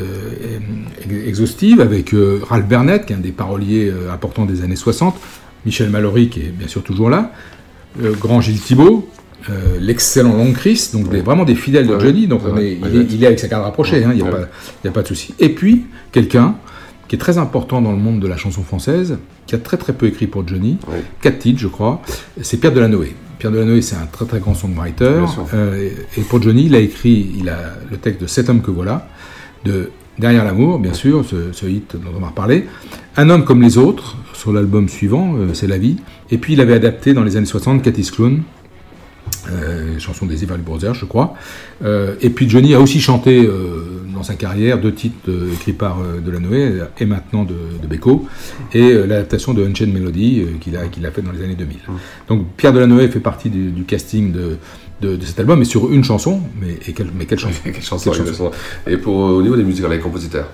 ex- 1.03 1.27
exhaustive, 1.27 1.81
avec 1.81 2.13
Ralph 2.47 2.67
Bernett, 2.67 3.05
qui 3.05 3.13
est 3.13 3.15
un 3.15 3.19
des 3.19 3.31
paroliers 3.31 3.91
importants 4.13 4.45
des 4.45 4.61
années 4.63 4.75
60, 4.75 5.15
Michel 5.65 5.89
Mallory, 5.89 6.29
qui 6.29 6.41
est 6.41 6.51
bien 6.55 6.67
sûr 6.67 6.83
toujours 6.83 7.09
là, 7.09 7.31
Grand 8.19 8.41
Gilles 8.41 8.59
Thibault, 8.61 9.07
euh, 9.49 9.77
l'excellent 9.79 10.35
Long 10.35 10.51
Chris, 10.53 10.89
donc 10.93 11.09
des- 11.09 11.21
vraiment 11.21 11.45
des 11.45 11.55
fidèles 11.55 11.87
de 11.87 11.99
Johnny, 11.99 12.27
donc 12.27 12.41
on 12.45 12.57
est, 12.57 12.73
il, 12.73 12.95
est, 12.95 12.99
ouais. 12.99 13.07
il 13.09 13.23
est 13.23 13.27
avec 13.27 13.39
sa 13.39 13.47
carte 13.47 13.63
rapprochée, 13.63 14.03
hein, 14.03 14.11
il 14.13 14.23
n'y 14.23 14.27
a 14.89 14.91
pas 14.91 15.01
de 15.01 15.07
souci. 15.07 15.33
Et 15.39 15.49
puis, 15.49 15.85
quelqu'un 16.11 16.55
qui 17.07 17.15
est 17.15 17.19
très 17.19 17.37
important 17.37 17.81
dans 17.81 17.91
le 17.91 17.97
monde 17.97 18.19
de 18.19 18.27
la 18.27 18.37
chanson 18.37 18.63
française, 18.63 19.17
qui 19.45 19.55
a 19.55 19.57
très 19.57 19.77
très 19.77 19.93
peu 19.93 20.07
écrit 20.07 20.27
pour 20.27 20.47
Johnny, 20.47 20.77
quatre 21.21 21.39
titres 21.39 21.59
je 21.59 21.67
crois, 21.67 22.01
c'est 22.41 22.57
Pierre 22.57 22.73
Delanoë. 22.73 23.15
Pierre 23.39 23.51
Delanoë 23.51 23.81
c'est 23.81 23.95
un 23.95 24.07
très 24.11 24.25
très 24.25 24.39
grand 24.39 24.53
songwriter, 24.53 25.25
euh, 25.53 25.89
et 26.17 26.21
pour 26.21 26.41
Johnny 26.41 26.65
il 26.65 26.75
a 26.75 26.79
écrit 26.79 27.31
il 27.37 27.49
a 27.49 27.73
le 27.89 27.97
texte 27.97 28.21
de 28.21 28.27
Cet 28.27 28.49
homme 28.49 28.61
que 28.61 28.71
voilà, 28.71 29.07
de 29.63 29.91
Derrière 30.19 30.43
l'amour 30.43 30.79
bien 30.79 30.93
sûr, 30.93 31.23
ce, 31.23 31.51
ce 31.51 31.67
hit 31.67 31.95
dont 31.95 32.09
on 32.15 32.19
va 32.19 32.29
reparler, 32.29 32.65
Un 33.17 33.29
homme 33.29 33.45
comme 33.45 33.61
les 33.61 33.77
autres, 33.77 34.17
sur 34.33 34.51
l'album 34.51 34.89
suivant, 34.89 35.35
euh, 35.37 35.53
C'est 35.53 35.67
la 35.67 35.77
vie, 35.77 35.97
et 36.31 36.39
puis 36.39 36.53
il 36.53 36.61
avait 36.61 36.73
adapté 36.73 37.13
dans 37.13 37.23
les 37.23 37.37
années 37.37 37.45
60 37.45 37.83
Cathy's 37.83 38.09
Clown, 38.09 38.41
euh, 39.51 39.99
chanson 39.99 40.25
des 40.25 40.43
Everly 40.43 40.63
Brothers, 40.63 40.95
je 40.95 41.05
crois. 41.05 41.35
Euh, 41.83 42.15
et 42.21 42.31
puis 42.31 42.49
Johnny 42.49 42.73
a 42.73 42.81
aussi 42.81 42.99
chanté 42.99 43.47
dans 44.17 44.23
sa 44.23 44.35
carrière 44.35 44.79
deux 44.79 44.93
titres 44.93 45.29
euh, 45.29 45.53
écrits 45.53 45.73
par 45.73 45.99
euh, 46.01 46.19
Delanoë 46.19 46.81
et 46.99 47.05
maintenant 47.05 47.43
de, 47.43 47.55
de 47.81 47.87
Beko 47.87 48.25
et 48.73 48.81
euh, 48.81 49.05
l'adaptation 49.05 49.53
de 49.53 49.65
Unchained 49.65 49.93
Melody 49.93 50.41
euh, 50.41 50.57
qu'il 50.59 50.75
a, 50.75 50.87
qu'il 50.87 51.05
a 51.05 51.11
fait 51.11 51.21
dans 51.21 51.31
les 51.31 51.43
années 51.43 51.55
2000. 51.55 51.77
Donc 52.27 52.45
Pierre 52.57 52.73
Delanoë 52.73 53.09
fait 53.09 53.19
partie 53.19 53.49
du, 53.49 53.71
du 53.71 53.83
casting 53.83 54.31
de, 54.31 54.57
de, 55.01 55.15
de 55.15 55.25
cet 55.25 55.39
album, 55.39 55.59
mais 55.59 55.65
sur 55.65 55.91
une 55.91 56.03
chanson, 56.03 56.41
mais, 56.59 56.79
et 56.87 56.93
quelle, 56.93 57.11
mais 57.15 57.25
quelle 57.25 57.39
chanson? 57.39 57.59
Quelle 57.63 57.81
chanson, 57.81 58.11
Quelle 58.11 58.21
exactement. 58.21 58.51
Et 58.87 58.97
pour, 58.97 59.15
au 59.15 59.41
niveau 59.41 59.55
des 59.55 59.63
musiques, 59.63 59.87
les 59.87 59.99
compositeurs? 59.99 60.47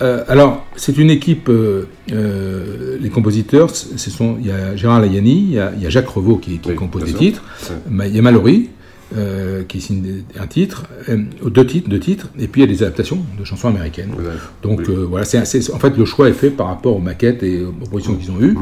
Euh, 0.00 0.22
alors, 0.28 0.64
c'est 0.76 0.96
une 0.96 1.10
équipe, 1.10 1.48
euh, 1.48 1.88
euh, 2.12 2.96
les 3.00 3.10
compositeurs, 3.10 3.70
ce 3.70 4.10
sont, 4.10 4.36
il 4.40 4.46
y 4.46 4.52
a 4.52 4.76
Gérard 4.76 5.00
Layani, 5.00 5.32
il 5.32 5.50
y 5.52 5.58
a, 5.58 5.72
il 5.76 5.82
y 5.82 5.86
a 5.86 5.90
Jacques 5.90 6.08
Revaux 6.08 6.36
qui, 6.36 6.58
qui 6.58 6.70
Oui, 6.70 6.76
compose 6.76 7.04
des 7.04 7.14
titres, 7.14 7.42
il 7.90 8.14
y 8.14 8.18
a 8.18 8.22
Mallory 8.22 8.70
euh, 9.16 9.62
qui 9.66 9.80
signe 9.80 10.22
un 10.38 10.46
titre, 10.46 10.84
euh, 11.08 11.16
deux 11.46 11.66
titres, 11.66 11.88
deux 11.88 11.98
titres, 12.00 12.28
et 12.38 12.46
puis 12.46 12.60
il 12.62 12.68
y 12.68 12.68
a 12.68 12.72
des 12.74 12.82
adaptations 12.82 13.18
de 13.38 13.44
chansons 13.44 13.68
américaines. 13.68 14.10
Ouais. 14.18 14.24
Donc 14.62 14.80
Oui. 14.80 14.86
euh, 14.90 15.06
voilà, 15.08 15.24
c'est 15.24 15.44
c'est- 15.46 15.72
en 15.72 15.78
fait 15.78 15.96
le 15.96 16.04
choix 16.04 16.28
est 16.28 16.32
fait 16.34 16.50
par 16.50 16.66
rapport 16.66 16.94
aux 16.96 17.00
maquettes 17.00 17.42
et 17.42 17.62
aux 17.64 17.72
propositions 17.72 18.14
qu'ils 18.16 18.30
ont 18.30 18.40
eues, 18.40 18.56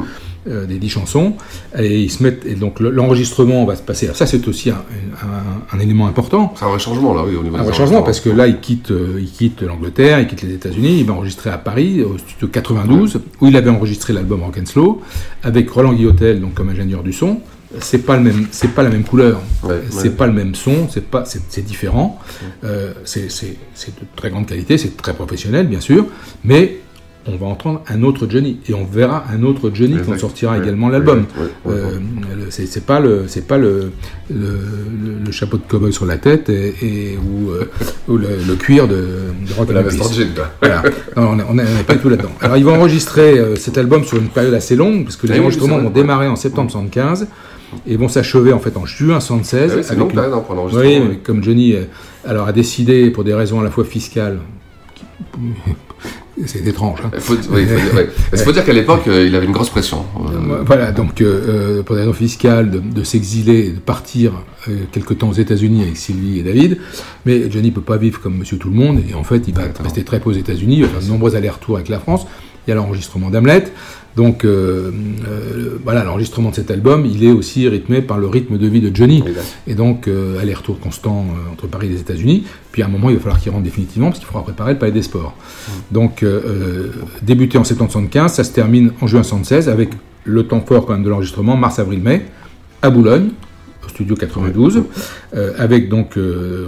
des 0.69 0.79
dix 0.79 0.89
chansons, 0.91 1.33
et 1.77 2.01
ils 2.03 2.09
se 2.11 2.23
mettent 2.23 2.47
et 2.47 2.55
donc 2.55 2.79
le- 2.79 2.91
l'enregistrement 2.91 3.65
va 3.65 3.75
se 3.75 3.83
passer. 3.83 4.07
Alors 4.07 4.15
ça 4.17 4.27
c'est 4.27 4.47
aussi 4.47 4.71
un, 4.71 4.75
un- 5.23 5.77
un 5.77 5.81
élément 5.81 6.07
important. 6.07 6.55
C'est 6.57 6.65
un 6.65 6.69
vrai 6.69 6.79
changement 6.79 7.13
là, 7.15 7.25
oui, 7.27 7.35
au 7.35 7.43
niveau 7.43 7.57
Un 7.57 7.65
vrai 7.65 7.73
changement 7.73 8.03
parce 8.05 8.21
que 8.21 8.29
là 8.31 8.47
il 8.47 8.61
quitte, 8.61 8.93
il 9.19 9.29
quitte 9.29 9.63
l'Angleterre, 9.63 10.21
il 10.21 10.29
quitte 10.29 10.43
les 10.43 10.55
États-Unis, 10.55 11.01
il 11.01 11.05
va 11.07 11.15
enregistrer 11.15 11.51
à 11.51 11.59
Paris 11.59 12.05
au 12.05 12.17
studio 12.19 12.47
92 12.47 13.19
où 13.41 13.49
il 13.49 13.57
avait 13.57 13.71
enregistré 13.71 14.13
l'album 14.13 14.45
Rock 14.45 14.59
and 14.63 14.67
Slow 14.67 15.01
avec 15.43 15.69
Roland 15.69 15.95
Guillotel 15.95 16.41
donc 16.41 16.55
comme 16.55 16.69
ingénieur 16.69 17.03
du 17.03 17.13
son. 17.13 17.41
C'est 17.81 17.99
pas 18.07 18.17
le 18.17 18.23
même, 18.23 18.47
c'est 18.53 18.71
pas 18.75 18.83
la 18.83 18.91
même 18.91 19.03
couleur, 19.05 19.41
Ouais, 19.65 19.81
c'est 19.91 20.05
ouais. 20.05 20.11
pas 20.11 20.27
le 20.27 20.33
même 20.33 20.55
son, 20.55 20.89
c'est 20.89 21.05
pas, 21.05 21.25
c'est 21.25 21.65
différent. 21.65 22.19
Euh, 22.65 22.93
c'est 23.05 23.23
de 23.27 24.07
très 24.15 24.31
grande 24.31 24.47
qualité, 24.47 24.79
c'est 24.79 24.97
très 24.97 25.15
professionnel 25.15 25.67
bien 25.67 25.81
sûr, 25.81 26.07
mais 26.45 26.79
on 27.29 27.37
va 27.37 27.47
entendre 27.47 27.83
un 27.89 28.05
autre 28.05 28.29
Johnny 28.31 28.61
et 28.69 28.75
on 28.75 28.85
verra 28.85 29.25
un 29.33 29.43
autre 29.43 29.73
Johnny 29.75 29.95
quand 29.95 30.03
Exact. 30.13 30.19
sortira 30.21 30.53
Ouais, 30.53 30.63
également 30.63 30.89
l'album. 30.89 31.25
Euh, 31.69 31.99
c'est 32.51 32.87
pas 32.87 33.01
le 33.01 33.25
c'est 33.27 33.49
pas 33.49 33.59
le, 33.59 33.91
le, 34.33 35.33
chapeau 35.33 35.57
de 35.57 35.63
cow-boy 35.69 35.91
sur 35.93 36.07
la 36.07 36.19
tête 36.19 36.49
et, 36.49 36.73
et- 36.83 37.19
ou, 37.19 37.51
euh, 37.51 37.69
ou 38.07 38.17
le, 38.17 38.29
le 38.47 38.55
cuir 38.55 38.87
de, 38.87 38.95
de 38.95 39.53
Rock 39.57 39.73
La 39.73 39.81
and 39.81 39.85
veste. 39.85 40.17
Voilà. 40.63 40.83
Non, 41.17 41.37
on 41.51 41.55
n'est 41.55 41.65
pas 41.85 41.95
du 41.95 42.01
tout 42.01 42.09
là-dedans. 42.09 42.31
Alors 42.41 42.57
ils 42.59 42.65
vont 42.65 42.75
enregistrer 42.77 43.39
euh, 43.41 43.57
cet 43.57 43.77
album 43.77 44.05
sur 44.05 44.19
une 44.19 44.29
période 44.29 44.55
assez 44.55 44.77
longue 44.77 45.03
parce 45.03 45.17
que 45.17 45.27
les 45.27 45.35
oui, 45.35 45.41
enregistrements 45.41 45.79
vont 45.79 45.91
démarrer 45.91 46.29
en 46.29 46.37
septembre 46.37 46.71
75 46.71 47.27
et 47.87 47.97
vont 47.97 48.09
s'achever 48.09 48.53
en 48.53 48.59
fait 48.59 48.77
en 48.77 48.87
juin 48.87 49.21
76 49.21 49.71
Ah 49.73 49.77
oui, 49.77 49.83
c'est 49.85 49.93
avec 49.93 50.13
une- 50.13 50.19
hein, 50.19 50.43
pour 50.47 50.59
un 50.59 50.81
oui, 50.81 51.01
mais 51.01 51.17
comme 51.17 51.43
Johnny 51.43 51.75
euh, 51.75 51.83
alors, 52.27 52.49
a 52.49 52.53
décidé, 52.53 53.11
pour 53.11 53.25
des 53.25 53.35
raisons 53.35 53.61
à 53.61 53.65
la 53.65 53.71
fois 53.71 53.85
fiscales, 53.85 54.39
c'est 56.47 56.67
étrange. 56.67 56.99
hein. 57.05 57.11
Il 57.15 57.21
faut, 57.21 57.35
oui, 57.51 57.63
il 57.63 57.67
faut 57.69 57.75
dire, 57.81 57.95
ouais. 57.95 58.09
Il 58.33 58.39
faut 58.39 58.53
dire 58.53 58.65
qu'à 58.65 58.73
l'époque, 58.73 59.09
euh, 59.09 59.27
il 59.27 59.35
avait 59.35 59.47
une 59.47 59.53
grosse 59.53 59.71
pression. 59.71 60.05
Euh, 60.19 60.63
Voilà, 60.67 60.93
donc 60.93 61.21
euh, 61.21 61.83
pour 61.83 61.95
des 61.97 62.03
raisons 62.03 62.13
fiscales, 62.13 62.71
de, 62.71 62.79
de 62.81 63.05
s'exiler, 63.05 63.71
de 63.71 63.79
partir 63.79 64.33
euh, 64.69 64.81
quelque 64.93 65.15
temps 65.15 65.31
aux 65.31 65.35
États-Unis 65.35 65.83
avec 65.83 65.97
Sylvie 65.97 66.39
et 66.41 66.43
David. 66.43 66.79
Mais 67.25 67.51
Johnny 67.51 67.71
peut 67.71 67.81
pas 67.81 67.97
vivre 67.97 68.21
comme 68.21 68.37
Monsieur 68.39 68.59
Tout 68.59 68.69
le 68.69 68.77
Monde, 68.77 69.01
et 69.09 69.15
en 69.15 69.25
fait, 69.25 69.43
il 69.49 69.55
va 69.55 69.63
rester 69.83 70.05
très 70.05 70.21
peu 70.21 70.31
aux 70.31 70.35
États-Unis, 70.35 70.77
il 70.79 70.83
va 70.83 70.89
faire 70.89 71.01
de 71.01 71.07
nombreux 71.09 71.37
allers-retours 71.37 71.77
avec 71.77 71.89
la 71.89 71.99
France. 72.01 72.27
Il 72.67 72.71
y 72.71 72.73
a 72.73 72.77
l'enregistrement 72.77 73.31
d'Hamlet. 73.31 73.65
Donc 74.17 74.45
euh, 74.47 74.91
euh, 75.29 75.79
voilà, 75.85 76.03
l'enregistrement 76.03 76.49
de 76.51 76.55
cet 76.55 76.71
album, 76.71 77.05
il 77.05 77.23
est 77.23 77.33
aussi 77.33 77.69
rythmé 77.69 78.01
par 78.01 78.17
le 78.17 78.27
rythme 78.27 78.57
de 78.57 78.67
vie 78.67 78.81
de 78.81 78.95
Johnny. 78.95 79.23
Et 79.67 79.75
donc, 79.75 80.09
euh, 80.09 80.41
aller-retour 80.41 80.81
constant 80.81 81.27
entre 81.53 81.67
Paris 81.67 81.89
et 81.89 81.91
les 81.91 82.01
États-Unis. 82.01 82.45
Puis 82.73 82.83
à 82.83 82.87
un 82.87 82.89
moment, 82.89 83.11
il 83.11 83.17
va 83.17 83.21
falloir 83.21 83.39
qu'il 83.41 83.53
rentre 83.53 83.65
définitivement 83.65 84.09
parce 84.09 84.19
qu'il 84.19 84.27
faudra 84.27 84.43
préparer 84.43 84.73
le 84.73 84.79
Palais 84.79 84.93
des 84.93 85.03
Sports. 85.03 85.35
Donc, 85.91 86.23
euh, 86.23 86.41
euh, 86.47 86.91
débuté 87.23 87.59
en 87.59 87.65
septembre 87.65 87.91
75, 87.93 88.33
ça 88.33 88.43
se 88.45 88.53
termine 88.53 88.93
en 89.03 89.07
juin 89.07 89.23
76 89.23 89.69
avec 89.69 89.91
le 90.25 90.43
temps 90.47 90.63
fort 90.67 90.87
quand 90.87 90.95
même 90.95 91.05
de 91.05 91.11
l'enregistrement, 91.11 91.57
mars, 91.57 91.79
avril, 91.79 92.01
mai, 92.01 92.25
à 92.81 92.89
Boulogne, 92.89 93.29
au 93.85 93.89
studio 93.91 94.17
92, 94.17 94.83
euh, 95.37 95.53
avec 95.59 95.91
donc 95.91 96.19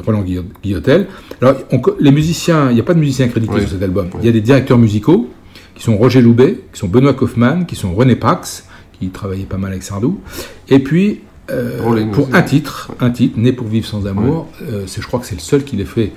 Roland 0.04 0.22
Guillo- 0.22 0.44
Guillotel. 0.62 1.06
Alors, 1.40 1.54
on 1.72 1.80
les 1.98 2.12
musiciens, 2.12 2.70
il 2.70 2.74
n'y 2.74 2.80
a 2.80 2.84
pas 2.84 2.94
de 2.94 3.00
musiciens 3.00 3.26
crédités 3.28 3.54
Oui. 3.54 3.60
sur 3.62 3.70
cet 3.70 3.82
album. 3.82 4.08
Il 4.20 4.26
y 4.26 4.28
a 4.28 4.32
des 4.32 4.42
directeurs 4.42 4.78
musicaux 4.78 5.30
qui 5.78 5.84
sont 5.84 5.96
Roger 5.96 6.20
Loubet, 6.20 6.58
qui 6.72 6.78
sont 6.80 6.88
Benoît 6.88 7.14
Kaufmann, 7.14 7.64
qui 7.64 7.76
sont 7.76 7.94
René 7.94 8.16
Pax, 8.16 8.64
qui 8.98 9.08
travaillait 9.10 9.44
pas 9.46 9.56
mal 9.58 9.70
avec 9.70 9.82
Sardou, 9.84 10.20
et 10.68 10.80
puis 10.80 11.20
euh, 11.50 11.78
pour 12.12 12.24
aussi. 12.24 12.36
un 12.36 12.42
titre, 12.42 12.90
un 13.00 13.10
titre, 13.10 13.38
Né 13.38 13.52
pour 13.52 13.68
vivre 13.68 13.86
sans 13.86 14.06
amour, 14.06 14.48
euh, 14.62 14.82
c'est, 14.86 15.00
je 15.00 15.06
crois 15.06 15.20
que 15.20 15.26
c'est 15.26 15.36
le 15.36 15.40
seul 15.40 15.62
qui 15.64 15.76
l'ait 15.76 15.84
fait, 15.84 16.12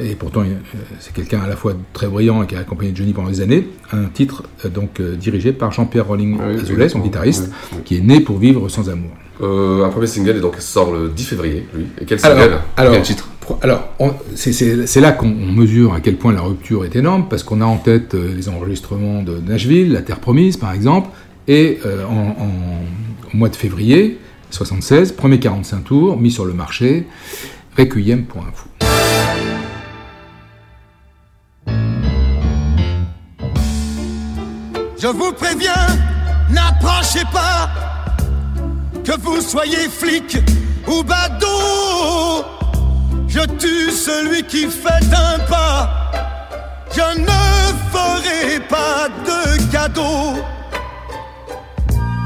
et 0.00 0.14
pourtant 0.14 0.42
euh, 0.42 0.54
c'est 1.00 1.12
quelqu'un 1.12 1.40
à 1.40 1.48
la 1.48 1.56
fois 1.56 1.74
très 1.92 2.06
brillant 2.06 2.42
et 2.44 2.46
qui 2.46 2.54
a 2.54 2.60
accompagné 2.60 2.92
Johnny 2.94 3.12
pendant 3.12 3.28
des 3.28 3.40
années, 3.40 3.66
un 3.92 4.04
titre 4.04 4.44
donc 4.72 5.02
dirigé 5.02 5.52
par 5.52 5.72
Jean-Pierre 5.72 6.06
Rolling 6.06 6.38
Ah 6.40 6.44
oui, 6.48 6.60
Azoulay, 6.60 6.88
son 6.88 7.00
guitariste, 7.00 7.50
Oui, 7.50 7.78
oui. 7.78 7.82
qui 7.84 7.96
est 7.96 8.00
né 8.00 8.20
pour 8.20 8.38
vivre 8.38 8.68
sans 8.68 8.88
amour. 8.88 9.10
Euh, 9.42 9.84
un 9.84 9.88
premier 9.88 10.06
single 10.06 10.36
et 10.36 10.40
donc 10.40 10.56
sort 10.60 10.92
le 10.92 11.08
10 11.08 11.24
février, 11.24 11.66
lui. 11.74 11.86
Et 12.00 12.04
quel 12.04 12.24
Alors, 12.24 12.38
single? 12.38 12.58
alors, 12.76 12.92
Quel 12.92 13.02
titre? 13.02 13.28
Alors, 13.62 13.88
c'est- 14.34 15.00
là 15.00 15.12
qu'on 15.12 15.28
on 15.28 15.52
mesure 15.52 15.94
à 15.94 16.00
quel 16.00 16.16
point 16.16 16.32
la 16.32 16.40
rupture 16.42 16.84
est 16.84 16.94
énorme, 16.96 17.26
parce 17.28 17.42
qu'on 17.42 17.60
a 17.60 17.64
en 17.64 17.76
tête 17.78 18.14
euh, 18.14 18.34
les 18.34 18.48
enregistrements 18.48 19.22
de 19.22 19.38
Nashville, 19.38 19.92
La 19.92 20.02
Terre 20.02 20.20
Promise 20.20 20.56
par 20.56 20.72
exemple, 20.72 21.08
et 21.48 21.78
euh, 21.86 22.04
en, 22.04 22.36
au 23.32 23.36
mois 23.36 23.48
de 23.48 23.56
février 23.56 24.18
76, 24.50 25.12
premier 25.12 25.38
45 25.38 25.84
tours, 25.84 26.16
mis 26.18 26.30
sur 26.30 26.44
le 26.44 26.52
marché, 26.52 27.06
Requiem 27.78 28.24
pour 28.24 28.42
un. 28.42 28.50
Je 34.98 35.06
vous 35.06 35.32
préviens, 35.32 35.86
n'approchez 36.50 37.24
pas, 37.32 37.70
que 39.04 39.18
vous 39.20 39.40
soyez 39.40 39.88
flic 39.88 40.38
ou 40.86 41.02
badaud. 41.02 42.44
Je 43.32 43.44
tue 43.58 43.92
celui 43.92 44.42
qui 44.42 44.66
fait 44.66 45.06
un 45.14 45.38
pas. 45.48 45.88
Je 46.92 47.20
ne 47.20 47.40
ferai 47.92 48.58
pas 48.68 49.08
de 49.24 49.70
cadeau. 49.70 50.42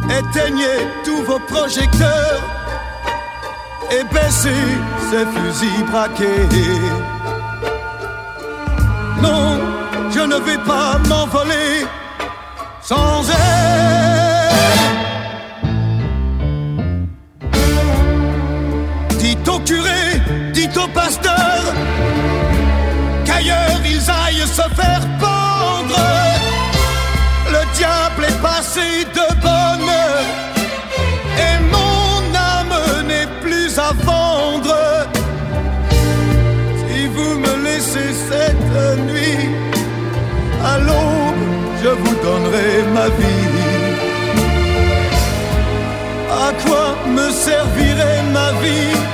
Éteignez 0.09 0.89
tous 1.05 1.23
vos 1.25 1.39
projecteurs 1.41 2.41
et 3.91 4.03
baissez 4.15 4.65
ces 5.11 5.27
fusils 5.35 5.85
braqués. 5.91 6.49
Non, 9.21 9.61
je 10.11 10.21
ne 10.21 10.37
vais 10.37 10.59
pas 10.59 10.99
m'envoler 11.07 11.87
sans 12.81 13.29
elle. 13.29 13.65
Dites 19.19 19.49
au 19.49 19.59
curé, 19.61 20.14
pasteur 20.95 21.61
qu'ailleurs 23.25 23.81
ils 23.85 24.11
aillent 24.11 24.49
se 24.61 24.67
faire 24.79 25.05
pendre. 25.21 26.01
Le 27.55 27.63
diable 27.79 28.25
est 28.29 28.41
passé 28.43 28.87
de 29.19 29.27
bonne 29.47 29.93
et 31.47 31.57
mon 31.75 32.17
âme 32.57 33.07
n'est 33.09 33.31
plus 33.43 33.79
à 33.79 33.93
vendre. 34.11 34.77
Si 36.81 37.07
vous 37.15 37.39
me 37.45 37.65
laissez 37.65 38.11
cette 38.31 38.71
nuit 39.11 39.49
à 40.65 40.79
l'aube, 40.79 41.45
je 41.83 41.89
vous 41.89 42.17
donnerai 42.27 42.71
ma 42.95 43.09
vie. 43.19 43.51
À 46.47 46.51
quoi 46.65 46.87
me 47.07 47.31
servirait 47.31 48.23
ma 48.33 48.51
vie? 48.63 49.14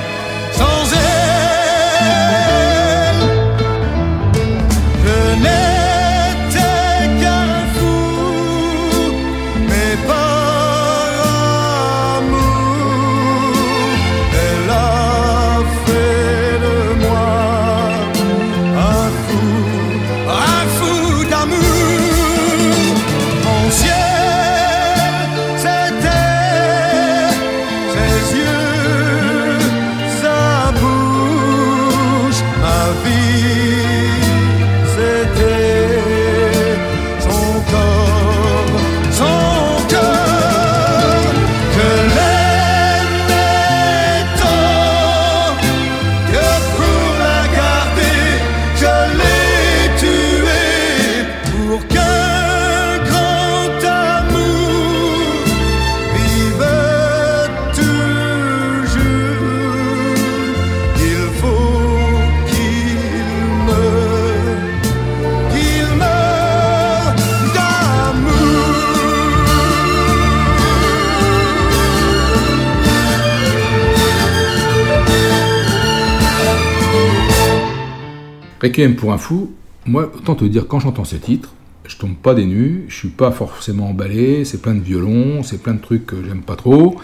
Requiem 78.61 78.95
pour 78.95 79.11
un 79.11 79.17
fou, 79.17 79.51
moi, 79.87 80.11
autant 80.15 80.35
te 80.35 80.45
dire, 80.45 80.67
quand 80.67 80.79
j'entends 80.79 81.03
ce 81.03 81.15
titre, 81.15 81.51
je 81.87 81.97
tombe 81.97 82.15
pas 82.15 82.35
des 82.35 82.45
nues, 82.45 82.85
je 82.89 82.95
suis 82.95 83.09
pas 83.09 83.31
forcément 83.31 83.89
emballé, 83.89 84.45
c'est 84.45 84.61
plein 84.61 84.75
de 84.75 84.81
violons, 84.81 85.41
c'est 85.41 85.57
plein 85.57 85.73
de 85.73 85.81
trucs 85.81 86.05
que 86.05 86.23
j'aime 86.23 86.43
pas 86.43 86.55
trop. 86.55 86.95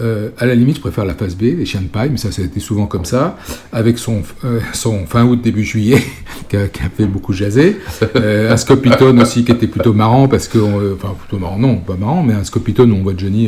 Euh, 0.00 0.30
à 0.38 0.46
la 0.46 0.54
limite, 0.54 0.76
je 0.76 0.80
préfère 0.80 1.04
la 1.04 1.14
phase 1.14 1.36
B, 1.36 1.42
les 1.42 1.64
chiens 1.64 1.80
de 1.80 1.86
paille, 1.86 2.10
mais 2.10 2.16
ça, 2.16 2.32
ça 2.32 2.42
a 2.42 2.44
été 2.44 2.58
souvent 2.60 2.86
comme 2.86 3.04
ça, 3.04 3.36
avec 3.72 3.98
son, 3.98 4.22
euh, 4.44 4.58
son 4.72 5.06
fin 5.06 5.24
août, 5.24 5.40
début 5.42 5.62
juillet, 5.64 6.02
qui, 6.48 6.56
a, 6.56 6.66
qui 6.68 6.82
a 6.82 6.90
fait 6.94 7.06
beaucoup 7.06 7.32
jaser. 7.32 7.76
Euh, 8.16 8.52
un 8.52 8.56
Scopitone 8.56 9.20
aussi, 9.22 9.44
qui 9.44 9.52
était 9.52 9.66
plutôt 9.68 9.92
marrant, 9.92 10.26
parce 10.28 10.48
que, 10.48 10.58
enfin, 10.94 11.14
plutôt 11.18 11.38
marrant, 11.38 11.58
non, 11.58 11.76
pas 11.76 11.94
marrant, 11.96 12.22
mais 12.22 12.34
un 12.34 12.44
Scopitone 12.44 12.90
où 12.92 12.96
on 12.96 13.02
voit 13.02 13.14
Johnny 13.16 13.46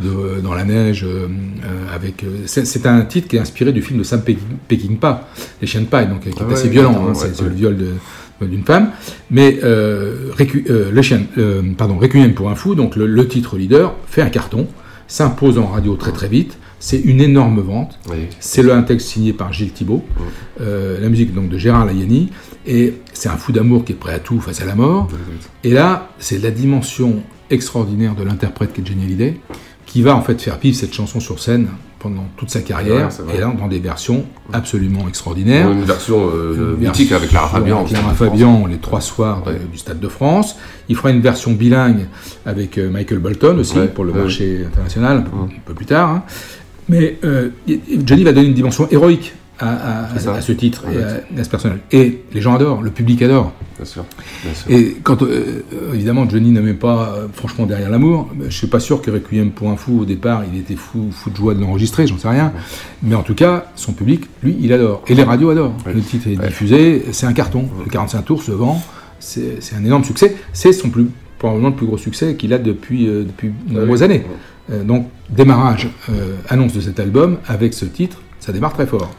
de- 0.00 0.40
dans 0.42 0.54
la 0.54 0.64
neige, 0.64 1.06
avec. 1.94 2.24
c'est 2.46 2.86
un 2.86 3.02
titre 3.02 3.28
qui 3.28 3.36
est 3.36 3.40
inspiré 3.40 3.72
du 3.72 3.82
film 3.82 3.98
de 4.00 4.04
Sam 4.04 4.20
Peckin- 4.20 4.38
Peckinpah, 4.68 5.28
Les 5.60 5.66
chiens 5.66 5.80
de 5.82 5.86
paille, 5.86 6.08
donc 6.08 6.20
qui 6.20 6.28
est 6.30 6.34
Ah 6.40 6.44
ouais, 6.44 6.54
assez 6.54 6.68
violent, 6.68 7.06
hein, 7.08 7.14
c'est 7.14 7.24
ouais, 7.26 7.30
c'est 7.34 7.42
ouais. 7.42 7.48
le 7.50 7.54
viol 7.54 7.76
de 7.76 7.88
d'une 8.40 8.62
femme, 8.62 8.90
mais 9.32 9.58
euh, 9.64 10.30
euh, 10.70 10.90
le 10.92 11.02
chien, 11.02 11.22
euh, 11.38 11.60
pardon, 11.76 11.98
Requiem 11.98 12.34
pour 12.34 12.48
un 12.48 12.54
fou, 12.54 12.76
donc 12.76 12.94
le, 12.94 13.04
le 13.04 13.26
titre 13.26 13.56
leader 13.58 13.96
fait 14.06 14.22
un 14.22 14.28
carton, 14.30 14.68
s'impose 15.08 15.58
en 15.58 15.66
radio 15.66 15.96
très 15.96 16.12
très 16.12 16.28
vite, 16.28 16.56
c'est 16.78 16.98
une 17.00 17.20
énorme 17.20 17.60
vente, 17.60 17.98
Oui. 18.08 18.18
c'est 18.38 18.62
le 18.62 18.72
un 18.72 18.82
texte 18.82 19.08
signé 19.08 19.32
par 19.32 19.52
Gilles 19.52 19.72
Thibault, 19.72 20.04
euh, 20.60 21.00
la 21.00 21.08
musique 21.08 21.34
donc 21.34 21.48
de 21.48 21.58
Gérard 21.58 21.86
Layani, 21.86 22.30
et 22.66 22.94
c'est 23.12 23.28
un 23.28 23.36
fou 23.36 23.50
d'amour 23.50 23.84
qui 23.84 23.92
est 23.92 23.96
prêt 23.96 24.14
à 24.14 24.18
tout 24.20 24.38
face 24.40 24.60
à 24.60 24.64
la 24.64 24.76
mort, 24.76 25.08
et 25.64 25.70
là 25.70 26.10
c'est 26.20 26.38
la 26.38 26.50
dimension 26.52 27.22
extraordinaire 27.50 28.14
de 28.14 28.22
l'interprète 28.22 28.72
qui 28.72 28.82
est 28.82 28.86
Jenny 28.86 29.04
Hallyday, 29.04 29.40
qui 29.86 30.02
va 30.02 30.14
en 30.14 30.22
fait 30.22 30.40
faire 30.40 30.58
vivre 30.58 30.76
cette 30.76 30.92
chanson 30.94 31.18
sur 31.18 31.40
scène 31.40 31.68
pendant 31.98 32.26
toute 32.36 32.50
sa 32.50 32.60
carrière, 32.60 33.08
Ouais, 33.26 33.36
et 33.36 33.40
là 33.40 33.52
dans 33.58 33.66
des 33.68 33.80
versions 33.80 34.24
absolument 34.52 35.08
extraordinaires. 35.08 35.70
Une 35.70 35.82
version 35.82 36.30
euh, 36.32 36.76
Une 36.78 36.86
mythique 36.86 37.12
avec 37.12 37.32
Lara 37.32 37.48
Fabian. 37.48 37.80
avec 37.80 37.92
Lara. 37.92 38.14
Fabian, 38.14 38.66
les 38.66 38.78
trois 38.78 39.00
soirs 39.00 39.42
de- 39.42 39.54
du 39.70 39.78
Stade 39.78 39.98
de 40.00 40.08
France. 40.08 40.56
Il 40.88 40.96
fera 40.96 41.10
une 41.10 41.20
version 41.20 41.52
bilingue 41.52 42.06
avec 42.46 42.78
euh, 42.78 42.88
Michael 42.90 43.18
Bolton 43.18 43.58
aussi, 43.58 43.78
Ouais, 43.78 43.88
pour 43.88 44.04
le 44.04 44.12
marché 44.12 44.64
international, 44.66 45.18
un 45.18 45.22
peu, 45.22 45.36
un 45.36 45.48
peu 45.66 45.74
plus 45.74 45.86
tard. 45.86 46.08
hein. 46.10 46.22
Mais 46.88 47.18
euh, 47.24 47.50
Johnny 48.06 48.24
va 48.24 48.32
donner 48.32 48.46
une 48.48 48.54
dimension 48.54 48.88
héroïque 48.90 49.34
à, 49.60 50.40
ce 50.40 50.52
titre 50.52 50.84
et 50.92 51.02
à, 51.38 51.44
ce 51.44 51.48
personnage. 51.48 51.78
Et 51.92 52.22
les 52.32 52.40
gens 52.40 52.54
adorent, 52.54 52.82
le 52.82 52.90
public 52.90 53.22
adore. 53.22 53.52
Bien 53.76 53.84
sûr. 53.84 54.04
Bien 54.44 54.54
sûr. 54.54 54.70
Et 54.70 54.96
quand, 55.02 55.22
euh, 55.22 55.64
euh, 55.72 55.94
évidemment, 55.94 56.28
Johnny 56.28 56.50
n'aimait 56.50 56.74
pas, 56.74 57.14
euh, 57.16 57.26
franchement, 57.32 57.66
derrière 57.66 57.90
l'amour, 57.90 58.28
je 58.48 58.56
suis 58.56 58.66
pas 58.66 58.80
sûr 58.80 59.02
que 59.02 59.10
Requiem 59.10 59.50
pour 59.50 59.70
un 59.70 59.76
fou, 59.76 60.00
au 60.00 60.04
départ, 60.04 60.42
il 60.52 60.58
était 60.58 60.76
fou, 60.76 61.08
fou 61.12 61.30
de 61.30 61.36
joie 61.36 61.54
de 61.54 61.60
l'enregistrer, 61.60 62.06
j'en 62.06 62.18
sais 62.18 62.28
rien. 62.28 62.52
Mais 63.02 63.14
en 63.14 63.22
tout 63.22 63.34
cas, 63.34 63.66
son 63.76 63.92
public, 63.92 64.24
lui, 64.42 64.56
il 64.60 64.72
adore. 64.72 65.02
Et 65.06 65.14
les 65.14 65.22
radios 65.22 65.50
adorent. 65.50 65.76
Le 65.86 66.00
titre 66.00 66.28
est 66.28 66.36
diffusé, 66.36 67.06
c'est 67.12 67.26
un 67.26 67.32
carton. 67.32 67.68
Le 67.84 67.90
45 67.90 68.22
tours 68.22 68.42
se 68.42 68.52
vend, 68.52 68.82
c'est 69.20 69.58
un 69.76 69.84
énorme 69.84 70.04
succès. 70.04 70.36
C'est 70.52 70.72
son 70.72 70.90
plus, 70.90 71.06
probablement 71.38 71.68
le 71.68 71.76
plus 71.76 71.86
gros 71.86 71.98
succès 71.98 72.34
qu'il 72.34 72.52
a 72.52 72.58
depuis, 72.58 73.06
euh, 73.06 73.24
depuis 73.24 73.52
de 73.68 73.78
nombreuses 73.78 74.02
années. 74.02 74.24
Donc, 74.84 75.08
démarrage, 75.30 75.88
annonce 76.50 76.74
de 76.74 76.82
cet 76.82 77.00
album, 77.00 77.38
avec 77.46 77.72
ce 77.72 77.86
titre, 77.86 78.20
ça 78.38 78.52
démarre 78.52 78.74
très 78.74 78.84
fort. 78.86 79.10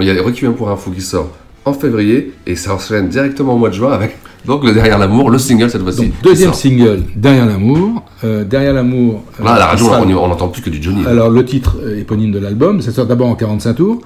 Il 0.00 0.06
y 0.06 0.10
a 0.10 0.22
Requiem 0.22 0.54
pour 0.54 0.70
un 0.70 0.76
fou 0.76 0.90
qui 0.90 1.00
sort 1.00 1.30
en 1.64 1.72
février 1.72 2.32
et 2.46 2.56
ça 2.56 2.74
enchaîne 2.74 3.08
directement 3.08 3.54
au 3.54 3.58
mois 3.58 3.68
de 3.68 3.74
juin 3.74 3.92
avec 3.92 4.16
donc 4.46 4.64
le 4.64 4.72
Derrière 4.72 4.98
l'amour, 4.98 5.30
le 5.30 5.38
single 5.38 5.68
cette 5.70 5.82
fois-ci. 5.82 6.12
Deuxième 6.22 6.54
single, 6.54 7.02
Derrière 7.14 7.44
l'amour. 7.44 8.02
Euh, 8.24 8.42
Derrière 8.44 8.72
l'amour. 8.72 9.22
euh, 9.38 9.44
Là, 9.44 9.50
à 9.52 9.58
la 9.58 9.66
radio, 9.66 9.84
sera- 9.84 10.00
on 10.00 10.28
n'entend 10.28 10.48
plus 10.48 10.62
que 10.62 10.70
du 10.70 10.82
Johnny. 10.82 11.04
Alors, 11.06 11.28
le 11.28 11.44
titre 11.44 11.76
éponyme 11.98 12.32
de 12.32 12.38
l'album, 12.38 12.80
ça 12.80 12.90
sort 12.90 13.04
d'abord 13.06 13.28
en 13.28 13.34
45 13.34 13.74
tours, 13.74 14.00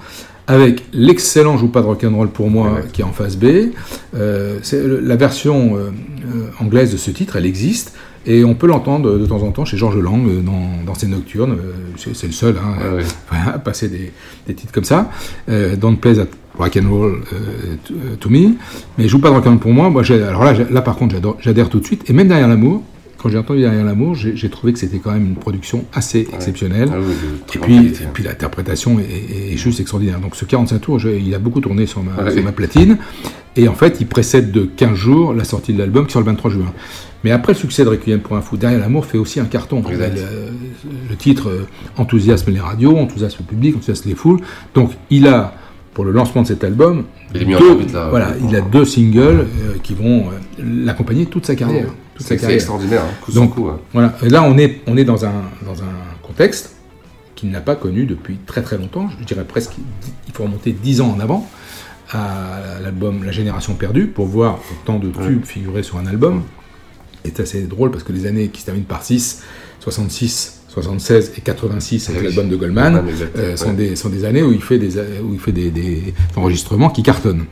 avec 0.47 0.83
l'excellent 0.91 1.57
Joue 1.57 1.69
pas 1.69 1.79
de 1.81 1.85
rock'n'roll 1.85 2.27
pour 2.27 2.49
moi, 2.49 2.79
qui 2.91 2.99
est 3.01 3.05
en 3.05 3.13
phase 3.13 3.37
B. 3.37 3.45
Euh, 4.13 4.59
la 5.01 5.15
version 5.15 5.77
euh, 5.77 5.89
anglaise 6.59 6.91
de 6.91 6.97
ce 6.97 7.11
titre, 7.11 7.37
elle 7.37 7.45
existe, 7.45 7.93
et 8.25 8.43
on 8.43 8.55
peut 8.55 8.67
l'entendre 8.67 9.17
de 9.17 9.25
temps 9.25 9.41
en 9.43 9.51
temps 9.51 9.65
chez 9.65 9.77
Georges 9.77 9.97
Lang 9.97 10.27
euh, 10.27 10.41
dans, 10.41 10.83
dans 10.85 10.95
ses 10.95 11.07
nocturnes. 11.07 11.53
euh, 11.53 12.11
c'est 12.13 12.27
le 12.27 12.33
seul 12.33 12.55
hein, 12.57 12.97
à 13.53 13.59
passer 13.59 13.87
des, 13.89 14.11
des 14.47 14.53
titres 14.53 14.73
comme 14.73 14.83
ça. 14.83 15.09
Euh, 15.49 15.75
Don't 15.75 15.97
Play 15.97 16.15
That 16.15 16.27
Rock'n'Roll 16.57 17.21
euh, 17.33 17.75
to, 17.83 17.93
to 18.19 18.29
Me. 18.29 18.55
Mais 18.97 19.07
Joue 19.07 19.19
pas 19.19 19.29
de 19.29 19.33
rock'n'roll 19.35 19.59
pour 19.59 19.73
moi, 19.73 19.89
moi 19.89 20.03
alors 20.09 20.43
là, 20.43 20.53
là 20.69 20.81
par 20.81 20.95
contre, 20.95 21.15
j'adhère 21.39 21.69
tout 21.69 21.79
de 21.79 21.85
suite, 21.85 22.09
et 22.09 22.13
même 22.13 22.27
derrière 22.27 22.47
l'amour, 22.47 22.81
quand 23.17 23.29
j'ai 23.29 23.37
entendu 23.37 23.61
Derrière 23.61 23.83
l'amour, 23.85 24.15
j'ai 24.15 24.49
trouvé 24.49 24.73
que 24.73 24.79
c'était 24.79 24.99
quand 24.99 25.11
même 25.11 25.25
une 25.25 25.35
production 25.35 25.85
assez 25.93 26.27
exceptionnelle. 26.33 26.89
Ah 26.91 26.97
oui, 26.99 27.05
de 27.13 27.45
très 27.47 27.59
et 27.59 27.61
puis, 27.61 27.75
qualité, 27.75 28.03
hein. 28.03 28.07
et 28.09 28.13
puis 28.13 28.23
l'interprétation 28.23 28.99
est, 28.99 29.03
est- 29.03 29.53
est 29.53 29.57
juste 29.57 29.79
extraordinaire. 29.79 30.19
Donc 30.19 30.35
ce 30.35 30.45
45 30.45 30.79
tours, 30.79 30.99
je- 30.99 31.09
il 31.09 31.33
a 31.33 31.39
beaucoup 31.39 31.61
tourné 31.61 31.85
sur 31.85 32.03
ma, 32.03 32.23
Ouais. 32.23 32.31
sur 32.31 32.43
ma 32.43 32.51
platine. 32.51 32.97
Et 33.55 33.67
en 33.69 33.73
fait, 33.73 33.97
il 34.01 34.07
précède 34.07 34.51
de 34.51 34.63
15 34.63 34.95
jours 34.95 35.33
la 35.33 35.45
sortie 35.45 35.71
de 35.73 35.79
l'album 35.79 36.05
qui 36.05 36.11
sort 36.13 36.21
le 36.21 36.25
23 36.27 36.51
juin. 36.51 36.73
Mais 37.23 37.31
après 37.31 37.53
le 37.53 37.57
succès 37.57 37.83
de 37.85 37.89
Requiem 37.89 38.19
pour 38.19 38.35
un 38.35 38.41
fou, 38.41 38.57
Derrière 38.57 38.79
l'amour 38.79 39.05
fait 39.05 39.17
aussi 39.17 39.39
un 39.39 39.45
carton. 39.45 39.81
Le, 39.89 39.97
le 41.09 41.15
titre 41.15 41.49
euh, 41.49 41.67
enthousiasme 41.97 42.51
les 42.51 42.59
radios, 42.59 42.97
enthousiasme 42.97 43.37
le 43.39 43.45
public, 43.45 43.75
enthousiasme 43.75 44.09
les 44.09 44.15
foules. 44.15 44.41
Donc 44.73 44.91
il 45.09 45.27
a, 45.27 45.53
pour 45.95 46.03
le 46.03 46.11
lancement 46.11 46.41
de 46.43 46.47
cet 46.47 46.63
album, 46.63 47.05
Il 47.33 47.47
deux, 47.47 47.55
orbite, 47.55 47.93
là, 47.93 48.09
voilà, 48.09 48.31
ouais. 48.31 48.37
il 48.47 48.55
a 48.55 48.61
deux 48.61 48.83
singles 48.83 49.21
euh, 49.39 49.77
qui 49.81 49.93
vont 49.95 50.25
euh, 50.27 50.31
l'accompagner 50.59 51.25
toute 51.25 51.45
sa 51.45 51.55
carrière. 51.55 51.87
toute 52.13 52.27
sa 52.27 52.35
carrière. 52.35 52.57
extraordinaire, 52.57 53.01
hein, 53.01 53.13
coup 53.21 53.31
Donc, 53.31 53.55
coup. 53.55 53.69
voilà. 53.93 54.13
Et 54.21 54.29
là, 54.29 54.43
on 54.43 54.57
est, 54.57 54.81
on 54.87 54.97
est 54.97 55.05
dans, 55.05 55.25
un, 55.25 55.31
dans 55.65 55.81
un 55.81 55.95
contexte 56.21 56.75
qu'il 57.35 57.49
n'a 57.49 57.61
pas 57.61 57.75
connu 57.75 58.05
depuis 58.05 58.37
très 58.45 58.61
très 58.61 58.77
longtemps. 58.77 59.09
Je 59.19 59.25
dirais 59.25 59.45
presque, 59.45 59.71
il 60.27 60.33
faut 60.33 60.43
remonter 60.43 60.73
10 60.73 60.99
ans 60.99 61.15
en 61.17 61.19
avant 61.21 61.49
à 62.11 62.59
l'album 62.83 63.23
La 63.23 63.31
Génération 63.31 63.73
Perdue 63.73 64.07
pour 64.07 64.25
voir 64.25 64.59
autant 64.73 64.99
de 64.99 65.09
tubes 65.09 65.45
figurer 65.45 65.81
sur 65.81 65.97
un 65.97 66.05
album. 66.07 66.43
C'est 67.23 67.39
assez 67.39 67.63
drôle 67.63 67.89
parce 67.89 68.03
que 68.03 68.11
les 68.11 68.25
années 68.27 68.49
qui 68.49 68.61
se 68.61 68.65
terminent 68.65 68.85
par 68.85 69.01
6, 69.01 69.43
66, 69.79 70.54
76 70.81 71.31
et 71.37 71.41
86 71.41 72.09
avec 72.09 72.17
Ah 72.17 72.19
oui. 72.21 72.25
l'album 72.35 72.49
de 72.49 72.55
Goldman 72.57 73.03
euh, 73.37 73.55
sont, 73.55 73.69
Ouais. 73.69 73.73
des, 73.73 73.95
sont 73.95 74.09
des 74.09 74.25
années 74.25 74.43
où 74.43 74.51
il 74.51 74.61
fait 74.61 74.77
des, 74.77 74.97
où 74.99 75.33
il 75.33 75.39
fait 75.39 75.51
des, 75.53 75.71
des 75.71 76.13
enregistrements 76.35 76.89
qui 76.89 77.01
cartonnent. 77.03 77.45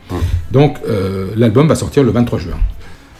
Donc 0.51 0.77
euh, 0.87 1.27
l'album 1.37 1.67
va 1.67 1.75
sortir 1.75 2.03
le 2.03 2.11
23 2.11 2.39
juin. 2.39 2.57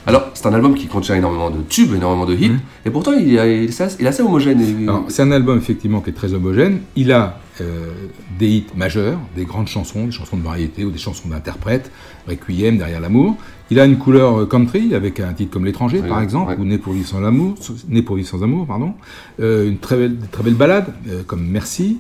Alors, 0.06 0.32
c'est 0.34 0.46
un 0.48 0.54
album 0.54 0.76
qui 0.76 0.88
contient 0.88 1.16
énormément 1.16 1.50
de 1.50 1.62
tubes, 1.70 1.94
énormément 1.96 2.26
de 2.26 2.34
hits, 2.36 2.52
et 2.86 2.90
pourtant 2.90 3.14
il, 3.14 3.38
est- 3.38 3.64
il 3.64 3.70
est 3.70 3.82
assez, 3.82 3.96
il 4.02 4.06
est 4.06 4.10
assez 4.10 4.22
homogène. 4.22 4.60
et- 4.62 4.88
C'est 5.08 5.22
un 5.22 5.32
album 5.32 5.58
effectivement 5.58 6.02
qui 6.02 6.10
est 6.10 6.14
très 6.14 6.34
homogène. 6.34 6.80
Il 6.98 7.14
a 7.14 7.40
euh, 7.62 7.92
des 8.40 8.50
hits 8.50 8.68
majeurs, 8.76 9.20
des 9.36 9.46
grandes 9.46 9.68
chansons, 9.68 10.06
des 10.06 10.12
chansons 10.12 10.38
de 10.38 10.44
variété 10.44 10.86
ou 10.86 10.92
des 10.92 10.98
chansons 10.98 11.30
d'interprètes, 11.30 11.92
Requiem, 12.28 12.78
Derrière 12.78 13.00
l'amour. 13.00 13.36
Il 13.70 13.80
a 13.80 13.86
une 13.86 13.98
couleur 13.98 14.42
euh, 14.42 14.46
country 14.46 14.96
avec 14.96 15.20
un 15.20 15.34
titre 15.34 15.52
comme 15.52 15.66
L'étranger 15.66 16.02
Oui, 16.02 16.10
par 16.10 16.22
exemple, 16.22 16.56
ou 16.60 16.66
Né 16.66 16.78
pour 16.78 16.94
vivre 16.94 17.08
sans 17.08 17.20
l'amour, 17.20 17.56
Né 17.88 18.02
pour 18.02 18.16
vivre 18.16 18.28
sans 18.28 18.44
amour, 18.44 18.66
pardon. 18.66 18.94
Euh, 19.40 19.68
une 19.70 19.78
très 19.78 19.98
belle, 19.98 20.18
très 20.32 20.44
belle 20.44 20.56
balade 20.56 20.94
comme 21.28 21.46
Merci, 21.46 22.00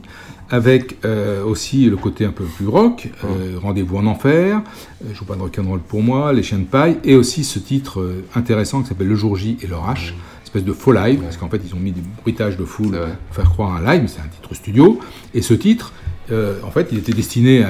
avec 0.53 1.03
euh, 1.03 1.43
aussi 1.43 1.85
le 1.89 1.97
côté 1.97 2.25
un 2.25 2.31
peu 2.31 2.43
plus 2.43 2.67
rock, 2.67 3.09
euh, 3.23 3.57
Rendez-vous 3.59 3.97
en 3.97 4.05
enfer, 4.05 4.61
euh, 5.03 5.07
Je 5.11 5.15
joue 5.15 5.25
pas 5.25 5.35
de 5.35 5.41
rock'n'roll 5.41 5.79
pour 5.79 6.03
moi, 6.03 6.31
Les 6.31 6.43
chiens 6.43 6.59
de 6.59 6.65
paille, 6.65 6.99
et 7.03 7.15
aussi 7.15 7.43
ce 7.43 7.57
titre 7.57 8.23
intéressant 8.35 8.83
qui 8.83 8.89
s'appelle 8.89 9.07
Le 9.07 9.15
jour 9.15 9.35
J 9.35 9.57
et 9.63 9.67
l'orage, 9.67 10.15
espèce 10.57 10.63
de 10.65 10.73
faux 10.73 10.91
live, 10.93 11.19
parce 11.21 11.37
qu'en 11.37 11.49
fait 11.49 11.61
ils 11.65 11.73
ont 11.73 11.79
mis 11.79 11.91
des 11.91 12.01
bruitages 12.21 12.57
de 12.57 12.65
foule 12.65 12.91
pour 13.27 13.35
faire 13.35 13.49
croire 13.49 13.75
un 13.75 13.81
live, 13.81 14.03
mais 14.03 14.07
c'est 14.07 14.19
un 14.21 14.27
titre 14.29 14.53
studio. 14.53 14.99
Et 15.33 15.41
ce 15.41 15.53
titre, 15.53 15.93
euh, 16.31 16.55
en 16.63 16.71
fait, 16.71 16.87
il 16.91 16.97
était 16.99 17.11
destiné 17.11 17.63
à, 17.63 17.69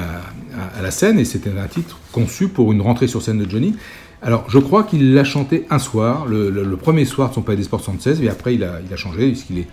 à- 0.56 0.78
à 0.78 0.82
la 0.82 0.90
scène 0.90 1.18
et 1.18 1.24
c'était 1.24 1.50
un 1.58 1.66
titre 1.66 1.98
conçu 2.12 2.48
pour 2.48 2.72
une 2.72 2.80
rentrée 2.82 3.08
sur 3.08 3.22
scène 3.22 3.38
de 3.42 3.48
Johnny. 3.50 3.74
Alors, 4.22 4.44
je 4.48 4.58
crois 4.58 4.84
qu'il 4.84 5.12
l'a 5.14 5.24
chanté 5.24 5.66
un 5.70 5.78
soir, 5.78 6.26
le, 6.26 6.50
le- 6.50 6.64
le 6.64 6.76
premier 6.76 7.04
soir 7.04 7.30
de 7.30 7.34
son 7.34 7.42
Palais 7.42 7.56
des 7.58 7.64
Sports 7.64 7.80
76, 7.80 8.22
et 8.22 8.28
après 8.28 8.54
il 8.54 8.62
a, 8.64 8.80
il 8.86 8.92
a 8.92 8.96
changé, 8.96 9.26
puisqu'il 9.28 9.58
est, 9.58 9.66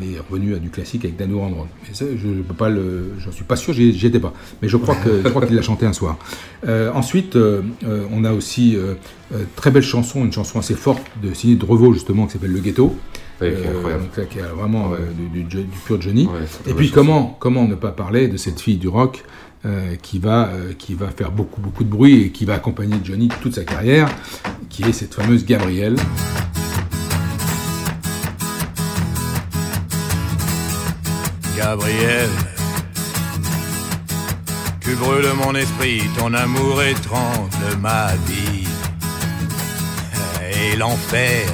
il 0.00 0.14
est 0.14 0.18
revenu 0.30 0.54
à 0.54 0.58
du 0.58 0.70
classique 0.70 1.04
avec 1.04 1.16
Dano 1.16 1.38
Randron. 1.40 1.66
Mais 1.88 1.94
ça, 1.94 2.04
je 2.16 2.26
ne 2.28 2.42
peux 2.42 2.54
pas 2.54 2.68
le, 2.68 3.12
j'en 3.18 3.32
suis 3.32 3.44
pas 3.44 3.56
sûr, 3.56 3.72
j'y 3.72 4.06
étais 4.06 4.20
pas. 4.20 4.32
Mais 4.62 4.68
je 4.68 4.76
crois 4.76 4.94
que 4.96 5.22
je 5.24 5.28
crois 5.28 5.46
qu'il 5.46 5.56
l'a 5.56 5.62
chanté 5.62 5.86
un 5.86 5.92
soir. 5.92 6.18
Euh, 6.66 6.90
ensuite, 6.92 7.36
euh, 7.36 7.62
euh, 7.84 8.04
on 8.12 8.24
a 8.24 8.32
aussi 8.32 8.76
euh, 8.76 8.94
très 9.56 9.70
belle 9.70 9.82
chanson, 9.82 10.24
une 10.24 10.32
chanson 10.32 10.58
assez 10.58 10.74
forte 10.74 11.02
de 11.22 11.32
signée 11.34 11.56
de 11.56 11.64
Revaux 11.64 11.92
justement 11.92 12.26
qui 12.26 12.32
s'appelle 12.34 12.52
Le 12.52 12.60
Ghetto. 12.60 12.96
Ouais, 13.40 13.54
qui 13.54 13.62
donc 14.18 14.28
qui 14.30 14.38
est 14.40 14.42
vraiment 14.42 14.90
du, 15.32 15.44
du- 15.44 15.62
du 15.62 15.66
pur 15.86 16.00
Johnny. 16.02 16.26
Ouais, 16.26 16.32
Et 16.66 16.74
puis 16.74 16.86
chanson. 16.88 16.94
comment, 17.00 17.36
comment 17.38 17.68
ne 17.68 17.76
pas 17.76 17.92
parler 17.92 18.26
de 18.26 18.36
cette 18.36 18.60
fille 18.60 18.78
du 18.78 18.88
rock 18.88 19.22
euh, 19.64 19.94
qui, 20.02 20.18
va, 20.18 20.48
euh, 20.48 20.72
qui 20.76 20.94
va 20.94 21.06
faire 21.08 21.30
beaucoup, 21.30 21.60
beaucoup 21.60 21.84
de 21.84 21.88
bruit 21.88 22.22
et 22.22 22.30
qui 22.30 22.44
va 22.44 22.54
accompagner 22.54 22.96
Johnny 23.04 23.28
toute 23.40 23.54
sa 23.54 23.62
carrière, 23.64 24.08
qui 24.68 24.82
est 24.82 24.92
cette 24.92 25.14
fameuse 25.14 25.44
Gabrielle. 25.44 25.94
Gabriel, 31.58 32.30
tu 34.80 34.94
brûles 34.94 35.32
mon 35.44 35.56
esprit, 35.56 36.02
ton 36.16 36.32
amour 36.32 36.80
étrange 36.84 37.50
ma 37.80 38.12
vie. 38.28 38.68
Et 40.52 40.76
l'enfer 40.76 41.48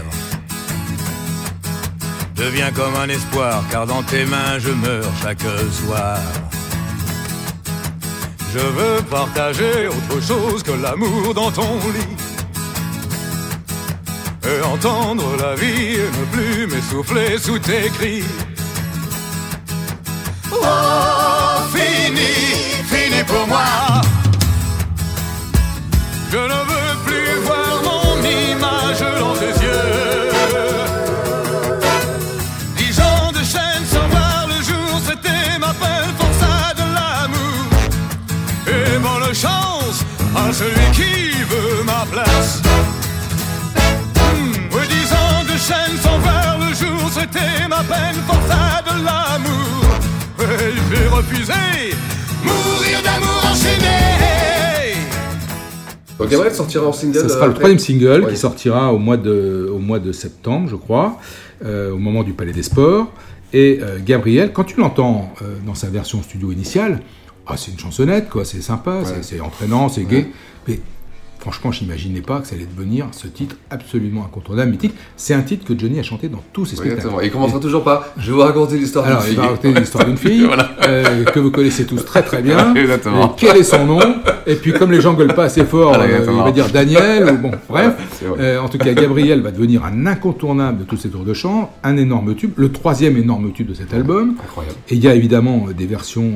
devient 2.36 2.70
comme 2.74 2.94
un 2.96 3.08
espoir, 3.08 3.64
car 3.70 3.86
dans 3.86 4.02
tes 4.02 4.26
mains 4.26 4.58
je 4.58 4.72
meurs 4.72 5.10
chaque 5.22 5.46
soir. 5.72 6.18
Je 8.52 8.58
veux 8.58 9.02
partager 9.10 9.88
autre 9.88 10.22
chose 10.22 10.62
que 10.62 10.72
l'amour 10.72 11.32
dans 11.32 11.50
ton 11.50 11.78
lit. 11.94 12.16
Et 14.50 14.60
entendre 14.66 15.34
la 15.38 15.54
vie 15.54 15.94
et 15.94 16.10
ne 16.18 16.24
plus 16.26 16.66
m'essouffler 16.66 17.38
sous 17.38 17.58
tes 17.58 17.88
cris. 17.88 18.22
Fini, 21.72 22.34
fini 22.90 23.22
pour 23.26 23.46
moi. 23.46 23.64
Je 26.30 26.38
ne 26.38 26.60
veux 26.70 26.94
plus 27.06 27.34
voir 27.46 27.82
mon 27.88 28.18
image 28.18 29.02
dans 29.20 29.34
tes 29.34 29.54
yeux. 29.64 30.30
Dix 32.76 33.00
ans 33.00 33.30
de 33.32 33.42
chaîne 33.52 33.84
sans 33.92 34.08
voir 34.08 34.46
le 34.48 34.58
jour, 34.62 35.00
c'était 35.08 35.58
ma 35.60 35.72
peine, 35.82 36.12
forçat 36.18 36.74
de 36.80 36.86
l'amour. 36.96 37.66
Et 38.66 38.98
bonne 38.98 39.34
chance 39.34 39.98
à 40.36 40.52
celui 40.52 40.90
qui 40.92 41.42
veut 41.50 41.82
ma 41.84 42.04
place. 42.10 42.62
Oui, 44.72 44.82
dix 44.88 45.12
ans 45.12 45.44
de 45.44 45.56
chaîne 45.68 45.96
sans 46.02 46.18
voir 46.18 46.58
le 46.58 46.74
jour, 46.74 47.00
c'était 47.12 47.68
ma 47.68 47.82
peine, 47.84 48.18
l'amour. 48.28 48.54
Et 48.58 48.63
j'ai 50.94 51.08
refusé 51.08 51.52
mourir 52.44 53.02
d'amour 53.02 53.42
enchaîné. 53.50 54.94
Donc 56.18 56.28
Gabriel 56.28 56.54
sortira 56.54 56.86
en 56.86 56.92
single. 56.92 57.20
Ça 57.20 57.28
sera 57.28 57.44
euh, 57.46 57.48
le 57.48 57.54
troisième 57.54 57.78
single 57.78 58.22
Ouais. 58.24 58.30
qui 58.30 58.36
sortira 58.36 58.92
au 58.92 58.98
mois 58.98 59.16
de, 59.16 59.68
au 59.72 59.78
mois 59.78 59.98
de 59.98 60.12
septembre, 60.12 60.68
je 60.70 60.76
crois, 60.76 61.18
euh, 61.64 61.90
au 61.92 61.98
moment 61.98 62.22
du 62.22 62.32
Palais 62.32 62.52
des 62.52 62.62
Sports. 62.62 63.12
Et 63.52 63.80
euh, 63.82 63.98
Gabriel, 64.04 64.52
quand 64.52 64.64
tu 64.64 64.78
l'entends 64.80 65.32
euh, 65.42 65.56
dans 65.66 65.74
sa 65.74 65.88
version 65.88 66.22
studio 66.22 66.52
initiale, 66.52 67.00
ah, 67.46 67.56
c'est 67.56 67.72
une 67.72 67.78
chansonnette, 67.78 68.28
quoi, 68.30 68.44
c'est 68.44 68.62
sympa, 68.62 69.00
c'est- 69.04 69.22
c'est 69.22 69.40
entraînant, 69.40 69.88
c'est 69.88 70.04
gai. 70.04 70.28
Mais 70.66 70.80
franchement, 71.44 71.72
je 71.72 71.82
n'imaginais 71.84 72.22
pas 72.22 72.40
que 72.40 72.46
ça 72.46 72.54
allait 72.54 72.64
devenir 72.64 73.06
ce 73.12 73.26
titre 73.26 73.56
absolument 73.68 74.24
incontournable, 74.24 74.70
mythique. 74.70 74.94
C'est 75.18 75.34
un 75.34 75.42
titre 75.42 75.66
que 75.66 75.78
Johnny 75.78 75.98
a 76.00 76.02
chanté 76.02 76.28
dans 76.30 76.42
tous 76.54 76.64
ses 76.64 76.70
Oui, 76.72 76.76
spectacles. 76.78 76.96
exactement. 77.00 77.20
Et 77.20 77.26
il 77.26 77.30
commencera 77.30 77.60
toujours 77.60 77.84
pas. 77.84 78.14
Je 78.16 78.28
vais 78.28 78.32
vous 78.32 78.40
raconter 78.40 78.78
l'histoire 78.78 79.04
d'une 79.04 79.12
Alors, 79.12 79.24
il 79.26 79.28
fille. 79.28 79.36
va 79.36 79.42
raconter 79.42 79.72
l'histoire 79.74 80.04
d'une 80.06 80.16
fille 80.26 80.44
Voilà. 80.46 80.70
euh, 80.88 81.24
que 81.24 81.38
vous 81.40 81.50
connaissez 81.50 81.84
tous 81.84 82.02
très 82.02 82.22
très 82.22 82.40
bien. 82.40 82.74
Exactement. 82.76 83.26
Et 83.26 83.30
quel 83.36 83.58
est 83.58 83.62
son 83.62 83.84
nom? 83.84 84.00
Et 84.46 84.54
puis, 84.54 84.72
comme 84.72 84.90
les 84.90 85.02
gens 85.02 85.12
gueulent 85.12 85.34
pas 85.34 85.44
assez 85.44 85.66
fort, 85.66 85.90
Voilà, 85.94 86.04
euh, 86.04 86.26
il 86.26 86.42
va 86.42 86.50
dire 86.50 86.70
Daniel. 86.70 87.28
ou 87.34 87.36
bon, 87.36 87.50
bref. 87.68 87.92
Euh, 88.38 88.58
en 88.60 88.70
tout 88.70 88.78
cas, 88.78 88.94
Gabriel 88.94 89.42
va 89.42 89.50
devenir 89.50 89.84
un 89.84 90.06
incontournable 90.06 90.78
de 90.78 90.84
tous 90.84 90.96
ces 90.96 91.10
tours 91.10 91.24
de 91.24 91.34
chant, 91.34 91.74
un 91.82 91.98
énorme 91.98 92.34
tube, 92.34 92.52
le 92.56 92.72
troisième 92.72 93.18
énorme 93.18 93.52
tube 93.52 93.68
de 93.68 93.74
cet 93.74 93.92
album. 93.92 94.36
Incroyable. 94.42 94.76
Et 94.88 94.94
il 94.94 95.04
y 95.04 95.08
a 95.08 95.14
évidemment 95.14 95.66
des 95.76 95.86
versions 95.86 96.32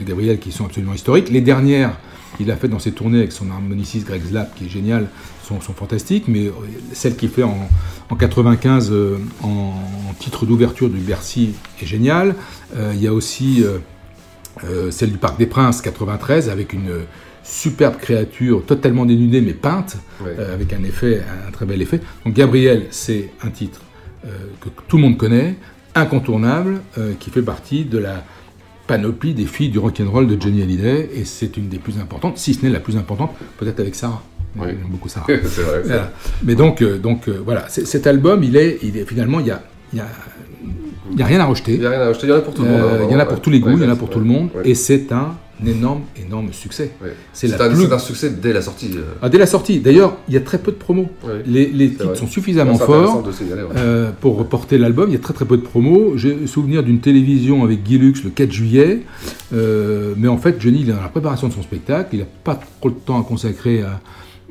de 0.00 0.04
Gabriel 0.04 0.40
qui 0.40 0.50
sont 0.50 0.64
absolument 0.66 0.94
historiques. 0.94 1.30
Les 1.30 1.40
dernières 1.40 1.92
qu'il 2.36 2.50
a 2.50 2.56
fait 2.56 2.68
dans 2.68 2.78
ses 2.78 2.92
tournées 2.92 3.18
avec 3.18 3.32
son 3.32 3.50
harmoniciste 3.50 4.06
Greg 4.06 4.22
Slap, 4.26 4.54
qui 4.54 4.66
est 4.66 4.68
génial, 4.68 5.08
sont, 5.46 5.60
sont 5.60 5.72
fantastiques. 5.74 6.24
Mais 6.28 6.46
euh, 6.46 6.52
celle 6.92 7.16
qu'il 7.16 7.28
fait 7.28 7.42
en, 7.42 7.68
en 8.10 8.16
95 8.16 8.90
euh, 8.92 9.18
en, 9.42 9.48
en 10.10 10.14
titre 10.18 10.46
d'ouverture 10.46 10.88
du 10.88 10.98
Bercy 10.98 11.54
est 11.80 11.86
géniale. 11.86 12.34
Euh, 12.76 12.92
il 12.94 13.02
y 13.02 13.06
a 13.06 13.12
aussi 13.12 13.64
euh, 14.64 14.90
celle 14.90 15.10
du 15.12 15.18
Parc 15.18 15.38
des 15.38 15.46
Princes 15.46 15.80
93 15.82 16.48
avec 16.48 16.72
une 16.72 16.90
superbe 17.44 17.96
créature 17.96 18.64
totalement 18.64 19.04
dénudée 19.06 19.40
mais 19.40 19.54
peinte, 19.54 19.96
Ouais. 20.24 20.36
avec 20.54 20.72
un 20.72 20.84
effet, 20.84 21.20
un 21.48 21.50
très 21.50 21.66
bel 21.66 21.82
effet. 21.82 22.00
Donc 22.24 22.34
Gabriel, 22.34 22.86
c'est 22.90 23.30
un 23.42 23.50
titre 23.50 23.80
que 24.60 24.68
tout 24.86 24.98
le 24.98 25.02
monde 25.02 25.16
connaît, 25.16 25.56
incontournable, 25.96 26.80
qui 27.18 27.30
fait 27.30 27.42
partie 27.42 27.84
de 27.84 27.98
la 27.98 28.22
panoplie 28.96 29.32
des 29.32 29.46
filles 29.46 29.70
du 29.70 29.78
rock'n'roll 29.78 30.26
de 30.26 30.36
Johnny 30.38 30.60
Hallyday, 30.60 31.08
et 31.14 31.24
c'est 31.24 31.56
une 31.56 31.68
des 31.68 31.78
plus 31.78 31.98
importantes, 31.98 32.36
si 32.36 32.52
ce 32.52 32.62
n'est 32.62 32.70
la 32.70 32.78
plus 32.80 32.98
importante, 32.98 33.30
peut-être 33.56 33.80
avec 33.80 33.94
Sarah. 33.94 34.22
Oui. 34.56 34.66
J'aime 34.68 34.90
beaucoup 34.90 35.08
Sarah. 35.08 35.26
c'est 35.46 35.62
vrai. 35.62 35.80
Voilà. 35.86 36.12
Mais 36.44 36.54
donc, 36.54 36.82
euh, 36.82 36.98
donc 36.98 37.26
euh, 37.26 37.40
voilà, 37.42 37.64
C'est- 37.70 37.86
cet 37.86 38.06
album, 38.06 38.44
il 38.44 38.54
est, 38.54 38.78
il 38.82 38.98
est 38.98 39.06
finalement, 39.06 39.40
il 39.40 39.46
y 39.46 39.50
a, 39.50 39.62
il 39.94 39.96
y 39.96 40.02
a, 40.02 40.06
il 41.10 41.18
y 41.18 41.22
a 41.22 41.26
rien 41.26 41.40
à 41.40 41.46
rejeter. 41.46 41.74
Il 41.76 41.82
y 41.82 41.86
a 41.86 41.90
rien 41.90 42.00
à 42.02 42.06
acheter. 42.08 42.26
Il 42.26 42.30
y 42.30 42.32
en 42.34 42.36
a 42.36 42.40
pour 42.42 42.52
tout 42.52 42.62
le 42.64 42.68
monde. 42.68 42.80
Euh, 42.82 43.00
hein, 43.02 43.06
il 43.08 43.12
y 43.12 43.16
en 43.16 43.18
a 43.18 43.24
pour 43.24 43.40
tous 43.40 43.48
les 43.50 43.60
goûts, 43.60 43.70
il 43.78 43.82
y 43.82 43.86
en 43.86 43.90
a 43.90 43.96
pour 43.96 44.10
tout 44.10 44.18
le 44.18 44.26
monde, 44.26 44.50
et 44.62 44.74
c'est 44.74 45.10
un 45.10 45.36
énorme, 45.66 46.02
énorme 46.24 46.52
succès. 46.52 46.92
C'est 47.32 47.52
un, 47.60 47.70
plus... 47.70 47.92
un 47.92 47.98
succès 47.98 48.30
dès 48.30 48.52
la 48.52 48.62
sortie. 48.62 48.92
euh. 48.96 49.14
Ah, 49.22 49.28
dès 49.28 49.38
la 49.38 49.46
sortie. 49.46 49.80
D'ailleurs, 49.80 50.16
il 50.28 50.34
y 50.34 50.36
a 50.36 50.40
très 50.40 50.58
peu 50.58 50.72
de 50.72 50.76
promos. 50.76 51.08
Les, 51.46 51.66
les 51.66 51.90
titres 51.90 52.06
vrai. 52.06 52.16
sont 52.16 52.26
suffisamment 52.26 52.76
forts 52.78 53.24
signaler, 53.32 53.62
ouais. 53.62 53.68
euh, 53.76 54.10
pour 54.20 54.36
reporter 54.36 54.78
l'album. 54.78 55.08
Il 55.08 55.12
y 55.12 55.16
a 55.16 55.20
très 55.20 55.34
très 55.34 55.44
peu 55.44 55.56
de 55.56 55.62
promos. 55.62 56.16
J'ai 56.16 56.34
le 56.34 56.46
souvenir 56.46 56.82
d'une 56.82 57.00
télévision 57.00 57.64
avec 57.64 57.82
Guy 57.82 57.98
Lux 57.98 58.24
le 58.24 58.30
4 58.30 58.50
juillet. 58.52 59.02
Euh, 59.52 60.14
mais 60.16 60.28
en 60.28 60.38
fait, 60.38 60.56
Johnny, 60.60 60.80
il 60.82 60.90
est 60.90 60.92
dans 60.92 61.02
la 61.02 61.08
préparation 61.08 61.48
de 61.48 61.52
son 61.52 61.62
spectacle. 61.62 62.10
Il 62.14 62.20
n'a 62.20 62.26
pas 62.44 62.58
trop 62.80 62.90
de 62.90 62.94
temps 62.94 63.20
à 63.20 63.24
consacrer 63.24 63.82
à, 63.82 64.00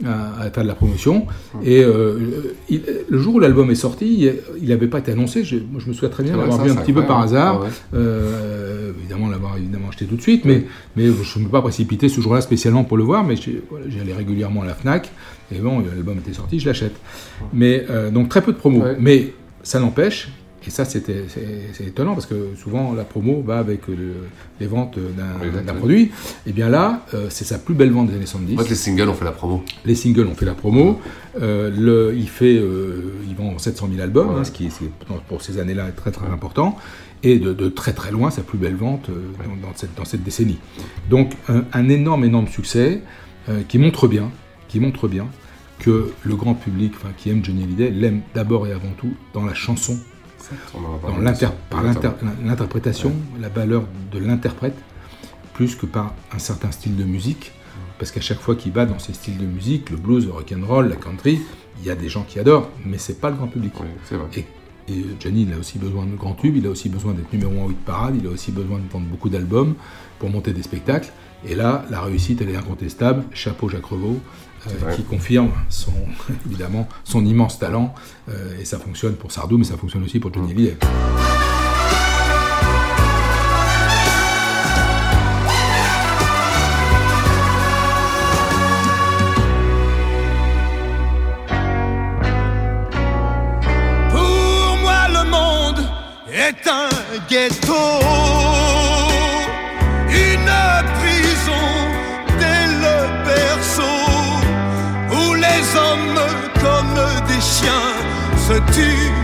à, 0.06 0.42
à 0.42 0.50
faire 0.52 0.64
de 0.64 0.68
la 0.68 0.76
promotion. 0.76 1.26
Et 1.64 1.84
euh, 1.84 2.54
il- 2.70 2.82
le 3.10 3.18
jour 3.18 3.36
où 3.36 3.40
l'album 3.40 3.70
est 3.72 3.76
sorti, 3.76 4.30
il 4.62 4.70
n'avait 4.70 4.88
pas 4.88 5.00
été 5.00 5.12
annoncé. 5.12 5.44
Je, 5.44 5.56
moi, 5.58 5.80
je 5.84 5.88
me 5.88 5.94
souviens 5.94 6.10
très 6.10 6.24
bien 6.24 6.38
l'avoir 6.38 6.58
ça, 6.58 6.64
vu 6.64 6.72
un 6.72 6.76
petit 6.76 6.94
peu 6.94 7.04
par 7.04 7.20
hasard. 7.22 7.60
Ah 7.62 7.64
ouais. 7.66 7.70
Euh, 7.94 8.92
évidemment, 9.00 9.30
l'avoir 9.30 9.58
évidemment 9.58 9.90
acheté 9.90 10.06
tout 10.06 10.16
de 10.16 10.22
suite, 10.22 10.46
mais, 10.46 10.66
mais 10.96 11.06
je 11.06 11.12
ne 11.12 11.18
me 11.18 11.24
suis 11.24 11.44
pas 11.46 11.62
précipité 11.62 12.10
ce 12.10 12.22
jour-là 12.22 12.42
spécialement 12.42 12.84
pour 12.84 12.98
le 12.98 13.04
voir, 13.04 13.24
mais 13.24 13.36
j'ai- 13.36 13.62
voilà, 13.70 13.86
j'y 13.90 14.00
allais 14.00 14.14
régulièrement 14.14 14.62
à 14.62 14.66
la 14.66 14.74
FNAC, 14.74 15.10
et 15.54 15.60
bon, 15.60 15.80
l'album 15.80 16.18
était 16.20 16.34
sorti, 16.34 16.60
je 16.60 16.68
l'achète. 16.68 16.96
Mais 17.54 17.86
euh, 17.90 18.10
donc 18.12 18.30
très 18.30 18.42
peu 18.42 18.52
de 18.54 18.58
promos. 18.58 18.82
Ouais. 18.84 18.96
Mais 19.00 19.34
ça 19.64 19.80
n'empêche, 19.80 20.30
et 20.66 20.70
ça 20.70 20.86
c'était 20.86 21.24
c'est 21.74 21.86
étonnant 21.86 22.14
parce 22.14 22.26
que 22.28 22.50
souvent 22.56 22.94
la 22.94 23.04
promo 23.04 23.42
va 23.42 23.58
avec 23.60 23.88
le- 23.88 24.28
les 24.60 24.68
ventes 24.68 24.98
d'un 25.18 25.74
produit. 25.74 26.12
Et 26.46 26.52
bien 26.54 26.70
là, 26.70 27.06
euh, 27.14 27.28
c'est 27.30 27.46
sa 27.46 27.58
plus 27.58 27.74
belle 27.74 27.92
vente 27.92 28.08
des 28.10 28.16
années 28.16 28.26
70. 28.26 28.56
En 28.60 28.64
fait, 28.64 28.70
les 28.70 28.76
singles 28.76 29.10
ont 29.10 29.14
fait 29.14 29.26
la 29.26 29.32
promo. 29.32 29.64
Les 29.86 29.96
singles 29.96 30.28
ont 30.28 30.36
fait 30.36 30.46
la 30.46 30.54
promo. 30.54 31.00
Euh, 31.42 31.72
le, 31.76 32.16
il 32.16 32.28
fait, 32.30 32.58
euh, 32.58 33.14
il 33.28 33.36
vend 33.36 33.58
700 33.58 33.88
000 33.92 34.02
albums, 34.02 34.30
hein, 34.38 34.44
ce 34.44 34.52
qui 34.52 34.68
est 34.68 34.72
pour- 35.28 35.42
ces 35.42 35.58
années-là 35.60 35.88
est 35.90 35.94
très 35.94 36.12
très 36.12 36.28
important. 36.28 36.78
Et 37.24 37.38
de, 37.40 37.54
de 37.54 37.70
très 37.70 37.94
très 37.94 38.12
loin, 38.12 38.32
sa 38.32 38.42
plus 38.42 38.58
belle 38.58 38.76
vente 38.76 39.10
euh, 39.10 39.14
dans, 39.62 39.68
dans 39.70 39.74
cette, 39.76 39.94
dans 39.96 40.06
cette 40.06 40.24
décennie. 40.24 40.58
Donc 41.10 41.34
un, 41.50 41.64
un 41.74 41.90
énorme 41.90 42.24
énorme 42.26 42.48
succès 42.48 43.02
euh, 43.50 43.62
qui 43.68 43.78
montre 43.78 44.08
bien, 44.08 44.30
qui 44.68 44.80
montre 44.80 45.08
bien 45.08 45.28
que 45.80 46.12
le 46.24 46.36
grand 46.36 46.54
public, 46.54 46.94
enfin 46.98 47.10
qui 47.18 47.30
aime 47.32 47.44
Johnny 47.44 47.64
Hallyday, 47.64 47.90
l'aime 47.92 48.22
d'abord 48.36 48.68
et 48.68 48.72
avant 48.72 48.92
tout 48.98 49.14
dans 49.34 49.44
la 49.46 49.54
chanson, 49.56 49.98
De 51.18 51.22
par 51.70 51.84
l'inter- 51.84 52.10
l'interprétation, 52.44 53.14
la 53.40 53.50
valeur 53.50 53.84
de 54.12 54.20
l'interprète, 54.20 54.76
plus 55.54 55.76
que 55.76 55.86
par 55.86 56.14
un 56.34 56.40
certain 56.40 56.72
style 56.72 56.96
de 56.96 57.04
musique. 57.04 57.52
Parce 58.00 58.12
qu'à 58.12 58.22
chaque 58.22 58.40
fois 58.40 58.56
qu'il 58.56 58.72
va 58.72 58.86
dans 58.88 58.98
ces 59.00 59.14
styles 59.14 59.38
de 59.38 59.46
musique, 59.46 59.90
le 59.92 59.98
blues, 59.98 60.26
le 60.26 60.32
rock'n'roll, 60.32 60.90
la 60.90 60.96
country, 60.96 61.40
il 61.80 61.86
y 61.86 61.92
a 61.92 61.96
des 61.96 62.10
gens 62.10 62.24
qui 62.24 62.40
adorent, 62.40 62.70
mais 62.84 62.98
c'est 62.98 63.20
pas 63.22 63.30
le 63.30 63.36
grand 63.36 63.48
public. 63.48 63.74
vrai. 64.16 64.28
Et, 64.36 64.92
et 64.92 65.06
Johnny, 65.20 65.44
il 65.44 65.54
a 65.54 65.58
aussi 65.58 65.78
besoin 65.78 66.06
de 66.06 66.16
grands 66.16 66.34
tubes, 66.34 66.56
il 66.58 66.66
a 66.66 66.70
aussi 66.70 66.90
besoin 66.90 67.14
d'être 67.14 67.32
numéro 67.32 67.52
1 67.62 67.66
ou 67.66 67.70
8 67.70 67.76
parade, 67.86 68.16
il 68.20 68.26
a 68.28 68.32
aussi 68.32 68.52
besoin 68.52 68.80
de 68.80 68.92
vendre 68.92 69.06
beaucoup 69.06 69.30
d'albums 69.30 69.76
pour 70.18 70.30
monter 70.32 70.52
des 70.52 70.64
spectacles. 70.64 71.12
Et 71.48 71.54
là, 71.56 71.86
la 71.92 72.02
réussite, 72.02 72.42
elle 72.42 72.50
est 72.50 72.56
incontestable. 72.56 73.24
Chapeau 73.34 73.70
Jacques 73.70 73.86
Revaux, 73.86 74.20
euh, 74.68 74.96
qui 74.96 75.04
confirme 75.04 75.52
son, 75.70 75.94
évidemment 76.46 76.88
son 77.04 77.26
immense 77.26 77.60
talent. 77.60 77.94
euh, 78.30 78.60
et 78.60 78.66
ça 78.66 78.78
fonctionne 78.80 79.16
pour 79.16 79.32
Sardou, 79.32 79.58
mais 79.58 79.64
ça 79.64 79.78
fonctionne 79.78 80.04
aussi 80.04 80.20
pour 80.20 80.34
Johnny 80.34 80.52
Hallyday. 80.52 80.78
Pour 94.10 94.78
moi, 94.82 95.08
le 95.10 95.24
monde 95.30 95.86
est 96.32 96.68
un 96.68 96.90
ghetto, 97.30 97.74
se 108.52 108.60
tuent 108.74 109.21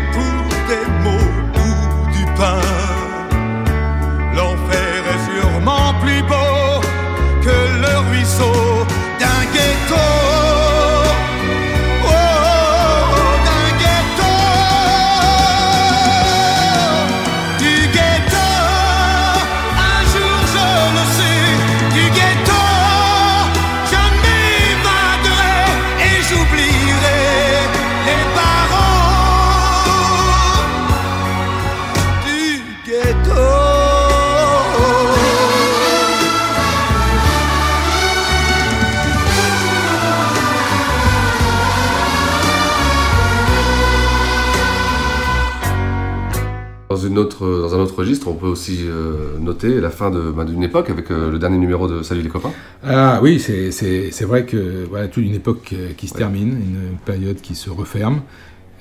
registre, 47.97 48.27
on 48.27 48.33
peut 48.35 48.47
aussi 48.47 48.79
euh, 48.85 49.37
noter 49.39 49.79
la 49.81 49.89
fin 49.89 50.09
bah, 50.11 50.45
d'une 50.45 50.63
époque 50.63 50.89
avec 50.89 51.11
euh, 51.11 51.31
le 51.31 51.39
dernier 51.39 51.57
numéro 51.57 51.87
de 51.87 52.03
Salut 52.03 52.21
les 52.21 52.29
copains. 52.29 52.51
Ah 52.83 53.19
oui, 53.21 53.39
c'est- 53.39 54.21
vrai 54.25 54.45
que 54.45 54.85
voilà, 54.89 55.07
toute 55.07 55.23
une 55.23 55.33
époque 55.35 55.69
euh, 55.73 55.89
qui 55.97 56.07
se 56.07 56.13
termine, 56.13 56.49
une 56.51 56.97
période 57.05 57.41
qui 57.41 57.55
se 57.55 57.69
referme. 57.69 58.21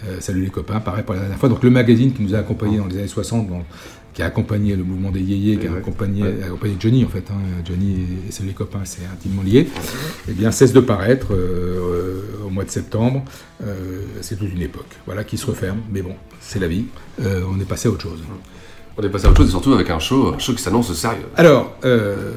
Euh, 0.07 0.17
salut 0.21 0.43
les 0.43 0.51
copains, 0.51 0.79
pareil 0.81 1.03
pour 1.05 1.15
la 1.15 1.21
dernière 1.21 1.39
fois. 1.39 1.49
Donc 1.49 1.63
le 1.65 1.71
magazine 1.71 2.13
qui 2.13 2.23
nous 2.23 2.35
a 2.35 2.39
accompagnés 2.39 2.77
dans 2.79 2.87
les 2.87 2.99
années 2.99 3.09
60, 3.09 3.49
dans- 3.49 3.65
qui 4.13 4.23
a 4.23 4.27
accompagné 4.27 4.77
le 4.77 4.83
mouvement 4.85 5.11
des 5.11 5.21
yéyés, 5.21 5.57
qui 5.59 5.67
a 5.67 5.71
Ouais. 5.73 5.79
accompagné, 5.79 6.23
Ouais. 6.23 6.43
a 6.43 6.47
accompagné 6.47 6.77
Johnny 6.81 7.05
en 7.05 7.09
fait. 7.09 7.25
hein. 7.31 7.39
Johnny 7.67 8.07
et, 8.29 8.33
Salut 8.33 8.49
les 8.49 8.55
copains, 8.55 8.81
c'est 8.85 9.03
intimement 9.13 9.43
lié. 9.43 9.69
Eh 10.29 10.33
bien, 10.33 10.51
cesse 10.51 10.73
de 10.73 10.81
paraître 10.81 11.29
au 12.47 12.51
mois 12.51 12.65
de 12.65 12.71
septembre. 12.71 13.25
C'est 14.21 14.37
toute 14.39 14.53
une 14.53 14.63
époque, 14.63 14.89
voilà, 15.07 15.25
qui 15.25 15.37
se 15.39 15.47
referme. 15.47 15.79
Mais 15.93 16.03
bon, 16.03 16.15
c'est 16.41 16.59
la 16.59 16.69
vie. 16.69 16.85
On 17.21 17.59
est 17.61 17.69
passé 17.69 17.89
à 17.89 17.91
autre 17.93 18.03
chose. 18.03 18.21
On 18.99 19.03
est 19.03 19.11
passé 19.11 19.27
à 19.27 19.29
autre 19.31 19.37
chose 19.39 19.49
et 19.49 19.51
surtout 19.51 19.75
avec 19.75 19.91
un 19.91 19.99
show, 19.99 20.33
un 20.35 20.39
show 20.39 20.55
qui 20.55 20.63
s'annonce 20.63 20.91
sérieux. 20.95 21.27
Alors, 21.37 21.77
euh, 21.85 22.33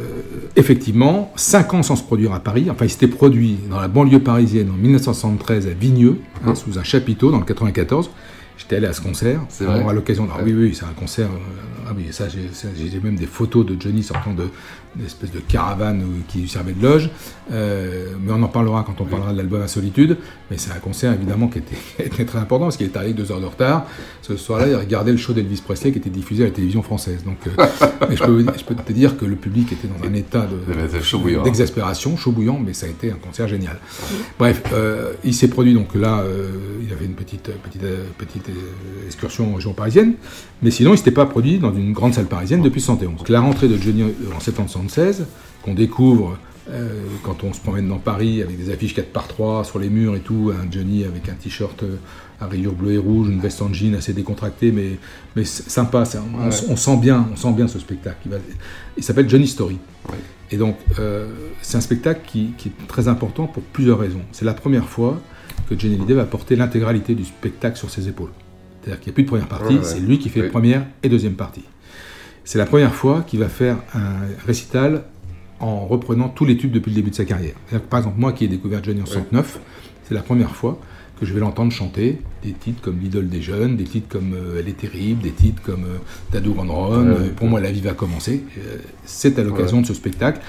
effectivement, 0.58 1.32
5 1.38 1.74
ans 1.74 1.84
sans 1.84 1.96
se 1.96 2.04
produire 2.04 2.34
à 2.34 2.40
Paris. 2.42 2.68
Enfin, 2.70 2.84
il 2.86 2.90
s'était 2.90 3.08
produit 3.08 3.58
dans 3.70 3.80
la 3.80 3.88
banlieue 3.88 4.20
parisienne 4.20 4.70
en 4.70 4.74
1973 4.78 5.68
à 5.68 5.70
Vigneux, 5.70 6.18
hein, 6.46 6.56
sous 6.56 6.78
un 6.78 6.84
chapiteau 6.84 7.32
dans 7.32 7.40
le 7.40 7.46
94. 7.46 8.10
J'étais 8.58 8.76
allé 8.76 8.88
à 8.88 8.94
ce 8.94 9.00
concert. 9.00 9.40
C'est 9.48 9.66
On 9.66 9.72
vrai 9.72 9.84
aura 9.84 9.94
l'occasion. 9.94 10.26
de- 10.26 10.32
Ah 10.38 10.42
oui, 10.44 10.54
oui, 10.54 10.76
c'est 10.78 10.84
un 10.84 10.92
concert. 11.00 11.28
euh, 11.28 11.88
ah 11.90 11.94
oui, 11.96 12.08
ça, 12.12 12.26
j'ai 12.28 13.00
même 13.00 13.16
des 13.16 13.26
photos 13.26 13.66
de 13.66 13.78
Johnny 13.80 14.04
sortant 14.04 14.34
de 14.34 14.50
d'une 15.00 15.08
espèce 15.08 15.32
de 15.32 15.40
caravane 15.40 16.04
où- 16.04 16.24
qui 16.28 16.40
lui 16.42 16.50
servait 16.50 16.74
de 16.74 16.84
loge. 16.84 17.10
Euh, 17.52 18.10
mais 18.22 18.32
on 18.32 18.44
en 18.44 18.48
parlera 18.48 18.84
quand 18.86 19.02
on 19.02 19.06
parlera 19.06 19.32
de 19.32 19.38
l'album 19.38 19.62
à 19.62 19.68
solitude. 19.68 20.18
Mais 20.52 20.58
c'est 20.58 20.72
un 20.72 20.80
concert 20.80 21.14
évidemment 21.14 21.48
qui 21.48 21.58
était, 21.60 21.76
qui 21.98 22.02
était 22.04 22.26
très 22.26 22.38
important 22.40 22.66
parce 22.66 22.78
qu'il 22.78 22.86
est 22.86 22.96
arrivé 22.98 23.14
deux 23.14 23.32
heures 23.32 23.40
de 23.42 23.46
retard. 23.46 23.88
Ce 24.22 24.36
soir-là, 24.38 24.68
il 24.68 24.76
regardait 24.76 25.12
le 25.12 25.18
show 25.18 25.34
d'Elvis 25.34 25.62
Presley 25.66 25.92
qui 25.92 25.98
était 25.98 26.10
diffusé 26.12 26.44
à 26.44 26.46
la 26.48 26.52
télévision 26.52 26.84
française. 26.84 27.24
Donc, 27.26 27.38
euh, 27.48 27.66
je, 28.12 28.24
peux, 28.24 28.46
je 28.58 28.64
peux 28.64 28.76
te 28.76 28.92
dire 28.94 29.18
que 29.18 29.26
le 29.26 29.36
public 29.36 29.72
était 29.72 29.88
dans 29.88 30.08
un 30.08 30.14
état 30.14 30.42
de- 30.46 30.74
Il 30.74 30.86
était 30.86 31.02
chaud 31.02 31.20
bouillant. 31.20 31.42
d'exaspération, 31.44 32.16
chaud 32.18 32.32
bouillant, 32.32 32.60
mais 32.64 32.74
ça 32.74 32.86
a 32.86 32.90
été 32.90 33.10
un 33.12 33.16
concert 33.16 33.48
génial. 33.48 33.78
Bref, 34.38 34.62
euh, 34.74 35.14
il 35.24 35.34
s'est 35.34 35.48
produit 35.48 35.74
donc 35.74 35.96
là, 35.96 36.20
euh, 36.20 36.50
il 36.86 36.92
avait 36.94 37.06
une 37.06 37.14
petite, 37.14 37.50
petite, 37.64 37.84
euh, 37.84 38.04
petite 38.18 38.50
euh, 38.50 39.06
excursion 39.08 39.52
en 39.52 39.56
région 39.56 39.74
parisienne, 39.74 40.14
mais 40.62 40.70
sinon 40.72 40.94
il 40.94 40.98
s'était 40.98 41.12
pas 41.12 41.26
produit 41.26 41.58
dans 41.58 41.74
une 41.74 41.94
grande 41.94 42.14
salle 42.14 42.26
parisienne 42.28 42.62
depuis 42.62 42.82
71. 42.82 43.18
Donc, 43.18 43.30
la 43.30 43.40
rentrée 43.42 43.68
de 43.68 43.78
Johnny 43.78 44.04
euh, 44.04 44.12
en 44.36 44.40
septembre 44.40 44.70
76, 44.90 45.26
qu'on 45.64 45.74
découvre 45.74 46.38
euh, 46.70 46.90
quand 47.24 47.44
on 47.44 47.54
se 47.54 47.60
promène 47.60 47.88
dans 47.88 47.98
Paris 47.98 48.42
avec 48.44 48.58
des 48.58 48.72
affiches 48.72 48.94
4 48.94 49.08
par 49.08 49.28
3 49.28 49.64
sur 49.64 49.80
les 49.80 49.90
murs 49.90 50.16
et 50.16 50.20
tout, 50.20 50.52
un 50.54 50.70
Johnny 50.72 51.04
avec 51.04 51.28
un 51.30 51.34
t-shirt 51.34 51.82
euh, 51.84 51.96
à 52.40 52.48
rayures 52.48 52.74
bleues 52.74 52.94
et 52.94 52.98
rouges, 52.98 53.30
une 53.30 53.40
veste 53.40 53.62
en 53.62 53.74
jean 53.74 53.96
assez 53.96 54.14
décontractée, 54.14 54.72
mais, 54.72 54.98
mais 55.36 55.46
sympa. 55.46 56.06
ça, 56.06 56.24
on, 56.24 56.48
Ouais. 56.48 56.56
on 56.70 56.76
sent 56.76 56.98
bien, 56.98 57.28
on 57.32 57.36
sent 57.36 57.52
bien 57.54 57.68
ce 57.68 57.80
spectacle. 57.80 58.30
Il, 58.98 59.04
s'appelle 59.04 59.30
Johnny 59.30 59.48
Story. 59.48 59.78
Et 60.52 60.58
donc, 60.58 60.78
euh, 61.00 61.28
c'est 61.62 61.78
un 61.78 61.82
spectacle 61.82 62.22
qui, 62.26 62.52
qui 62.58 62.70
est 62.70 62.88
très 62.88 63.08
important 63.08 63.46
pour 63.48 63.62
plusieurs 63.64 64.00
raisons. 64.00 64.22
C'est 64.32 64.46
la 64.46 64.54
première 64.54 64.88
fois 64.88 65.20
que 65.70 65.78
Johnny 65.78 65.96
Hallyday 65.96 66.14
va 66.14 66.26
porter 66.26 66.56
l'intégralité 66.56 67.14
du 67.14 67.26
spectacle 67.26 67.78
sur 67.78 67.90
ses 67.90 68.08
épaules. 68.08 68.32
C'est-à-dire 68.82 69.00
qu'il 69.02 69.10
n'y 69.12 69.14
a 69.14 69.16
plus 69.16 69.24
de 69.24 69.28
première 69.28 69.48
partie, 69.48 69.76
Ouais, 69.76 69.84
c'est 69.84 70.00
lui 70.00 70.18
qui 70.20 70.30
fait 70.30 70.44
première 70.50 70.86
et 71.04 71.10
deuxième 71.10 71.34
partie. 71.34 71.64
C'est 72.50 72.58
la 72.58 72.66
première 72.66 72.96
fois 72.96 73.22
qu'il 73.28 73.38
va 73.40 73.48
faire 73.48 73.78
un 73.94 74.26
récital 74.48 75.04
en 75.60 75.86
reprenant 75.86 76.30
tous 76.30 76.46
les 76.46 76.58
tubes 76.58 76.72
depuis 76.72 76.90
le 76.90 76.96
début 76.96 77.12
de 77.12 77.16
sa 77.16 77.24
carrière. 77.24 77.54
Par 77.92 78.00
exemple, 78.00 78.16
moi 78.20 78.34
qui 78.34 78.44
ai 78.44 78.48
découvert 78.48 78.84
Johnny 78.84 79.04
en 79.04 79.06
69, 79.06 79.60
c'est 80.08 80.16
la 80.16 80.24
première 80.24 80.56
fois 80.56 80.80
que 81.20 81.28
je 81.28 81.34
vais 81.36 81.42
l'entendre 81.42 81.72
chanter 81.72 82.20
des 82.42 82.54
titres 82.54 82.82
comme 82.82 82.98
L'idole 82.98 83.30
des 83.30 83.44
jeunes, 83.44 83.78
des 83.78 83.84
titres 83.84 84.08
comme 84.10 84.34
euh, 84.34 84.58
Elle 84.60 84.68
est 84.68 84.78
terrible, 84.78 85.22
des 85.22 85.30
titres 85.30 85.62
comme 85.62 85.84
euh, 85.84 85.98
Dadou 86.32 86.54
Ron 86.56 87.06
Ouais. 87.12 87.30
pour 87.36 87.46
moi 87.46 87.60
la 87.60 87.72
vie 87.72 87.82
va 87.82 87.94
commencer. 87.94 88.44
Euh, 88.58 88.78
c'est 89.06 89.38
à 89.38 89.44
l'occasion 89.44 89.82
de 89.82 89.86
ce 89.86 89.94
spectacle. 89.94 90.42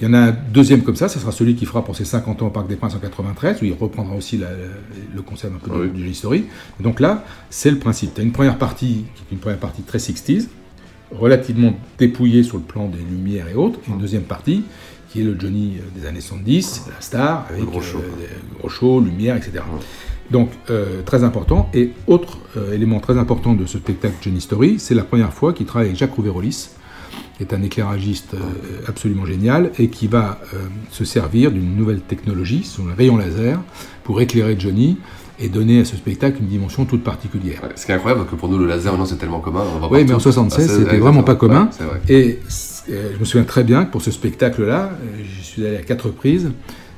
Il 0.00 0.08
y 0.08 0.10
en 0.10 0.14
a 0.14 0.18
un 0.18 0.36
deuxième 0.52 0.82
comme 0.82 0.96
ça, 0.96 1.08
ce 1.08 1.20
sera 1.20 1.30
celui 1.30 1.54
qui 1.54 1.66
fera 1.66 1.84
pour 1.84 1.94
ses 1.94 2.04
50 2.04 2.42
ans 2.42 2.48
au 2.48 2.50
Parc 2.50 2.66
des 2.66 2.74
Princes 2.74 2.96
en 2.96 2.98
93, 2.98 3.62
où 3.62 3.64
il 3.64 3.74
reprendra 3.74 4.16
aussi 4.16 4.38
la- 4.38 4.48
le 5.14 5.22
concept 5.22 5.54
un 5.54 5.58
peu 5.58 5.70
de- 5.70 5.82
Oui. 5.84 5.90
du 5.90 6.08
History. 6.08 6.46
Donc 6.80 6.98
là, 6.98 7.24
c'est 7.48 7.70
le 7.70 7.78
principe. 7.78 8.14
Tu 8.14 8.22
as 8.22 8.24
une 8.24 8.32
première 8.32 8.58
partie 8.58 9.04
qui 9.14 9.22
est 9.22 9.32
une 9.32 9.38
première 9.38 9.58
partie 9.60 9.82
très 9.82 9.98
60s, 9.98 10.48
relativement 11.12 11.74
dépouillée 11.98 12.42
sur 12.42 12.56
le 12.58 12.62
plan 12.62 12.88
des 12.88 12.98
lumières 12.98 13.48
et 13.48 13.54
autres, 13.54 13.78
et 13.86 13.90
une 13.90 13.98
deuxième 13.98 14.22
partie 14.22 14.64
qui 15.08 15.20
est 15.20 15.24
le 15.24 15.38
Johnny 15.38 15.78
euh, 15.78 15.98
des 15.98 16.06
années 16.06 16.20
70, 16.20 16.84
la 16.88 17.00
star, 17.00 17.46
avec 17.50 17.64
gros 17.64 17.80
show, 17.80 17.98
euh, 17.98 18.26
gros 18.58 18.68
show, 18.68 19.00
lumière, 19.00 19.36
etc. 19.36 19.64
Donc, 20.30 20.50
euh, 20.70 21.02
très 21.02 21.24
important. 21.24 21.70
Et 21.72 21.92
autre 22.06 22.38
euh, 22.56 22.74
élément 22.74 23.00
très 23.00 23.16
important 23.16 23.54
de 23.54 23.64
ce 23.66 23.78
spectacle 23.78 24.16
Johnny 24.20 24.40
Story, 24.40 24.78
c'est 24.78 24.94
la 24.94 25.04
première 25.04 25.32
fois 25.32 25.52
qu'il 25.52 25.66
travaille 25.66 25.88
avec 25.88 25.98
Jacques 25.98 26.14
Rouvérolis, 26.14 26.70
qui 27.36 27.42
est 27.42 27.54
un 27.54 27.62
éclairagiste 27.62 28.34
absolument 28.88 29.24
génial, 29.24 29.70
et 29.78 29.88
qui 29.88 30.08
va 30.08 30.40
se 30.90 31.04
servir 31.04 31.52
d'une 31.52 31.76
nouvelle 31.76 32.00
technologie, 32.00 32.64
son 32.64 32.84
rayon 32.96 33.16
laser, 33.16 33.60
pour 34.02 34.20
éclairer 34.20 34.56
Johnny 34.58 34.96
et 35.40 35.48
donner 35.48 35.80
à 35.80 35.84
ce 35.84 35.96
spectacle 35.96 36.38
une 36.40 36.48
dimension 36.48 36.84
toute 36.84 37.04
particulière. 37.04 37.60
Ce 37.76 37.86
qui 37.86 37.92
est 37.92 37.94
incroyable, 37.94 38.26
que 38.26 38.34
pour 38.34 38.48
nous, 38.48 38.58
le 38.58 38.66
laser, 38.66 38.92
maintenant, 38.92 39.06
c'est 39.06 39.16
tellement 39.16 39.40
commun. 39.40 39.62
on 39.76 39.78
va 39.78 39.88
Oui, 39.90 40.04
mais 40.04 40.12
en 40.14 40.18
76, 40.18 40.66
Ah, 40.68 40.72
c'était 40.78 40.90
ouais, 40.92 40.98
vraiment 40.98 41.22
pas 41.22 41.32
exactement. 41.34 41.66
commun. 41.66 41.70
Ouais, 41.80 41.86
vrai. 41.86 42.00
Et 42.08 42.38
euh, 42.90 43.10
je 43.14 43.18
me 43.20 43.24
souviens 43.24 43.44
très 43.44 43.64
bien 43.64 43.84
que 43.84 43.92
pour 43.92 44.02
ce 44.02 44.10
spectacle-là, 44.10 44.90
euh, 44.92 45.06
je 45.38 45.42
suis 45.44 45.66
allé 45.66 45.76
à 45.76 45.82
quatre 45.82 46.06
reprises. 46.06 46.50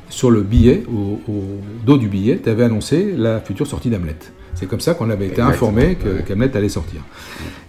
Sur 0.09 0.31
le 0.31 0.43
billet, 0.43 0.83
au, 0.93 1.21
au 1.31 1.45
dos 1.87 1.97
du 1.97 2.09
billet, 2.09 2.41
tu 2.43 2.49
avais 2.49 2.65
annoncé 2.65 3.15
la 3.17 3.41
future 3.41 3.67
sortie 3.67 3.91
d'Hamlet. 3.91 4.17
C'est 4.61 4.67
comme 4.67 4.81
ça 4.81 4.93
qu'on 4.95 5.09
avait 5.11 5.27
été 5.27 5.41
informé 5.41 5.97
que- 5.97 6.21
qu'Hamlet 6.23 6.55
allait 6.57 6.69
sortir. 6.69 7.01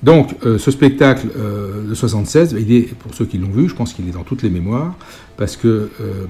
Donc, 0.03 0.35
euh, 0.45 0.57
ce 0.57 0.71
spectacle 0.71 1.27
euh, 1.37 1.87
de 1.87 1.93
76, 1.95 2.53
il 2.59 2.71
est, 2.73 2.93
pour 2.95 3.13
ceux 3.13 3.25
qui 3.25 3.37
l'ont 3.37 3.49
vu, 3.49 3.69
je 3.69 3.75
pense 3.75 3.93
qu'il 3.93 4.07
est 4.09 4.11
dans 4.11 4.23
toutes 4.23 4.43
les 4.43 4.49
mémoires, 4.49 4.93
parce 5.37 5.55
que 5.55 5.67
euh, 6.01 6.25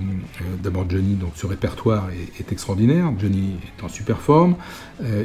d'abord 0.61 0.85
Johnny, 0.87 1.15
donc 1.15 1.31
ce 1.35 1.47
répertoire 1.47 2.09
est, 2.11 2.39
est 2.41 2.51
extraordinaire. 2.51 3.11
Johnny 3.19 3.55
est 3.79 3.83
en 3.83 3.89
super 3.89 4.19
forme. 4.19 4.55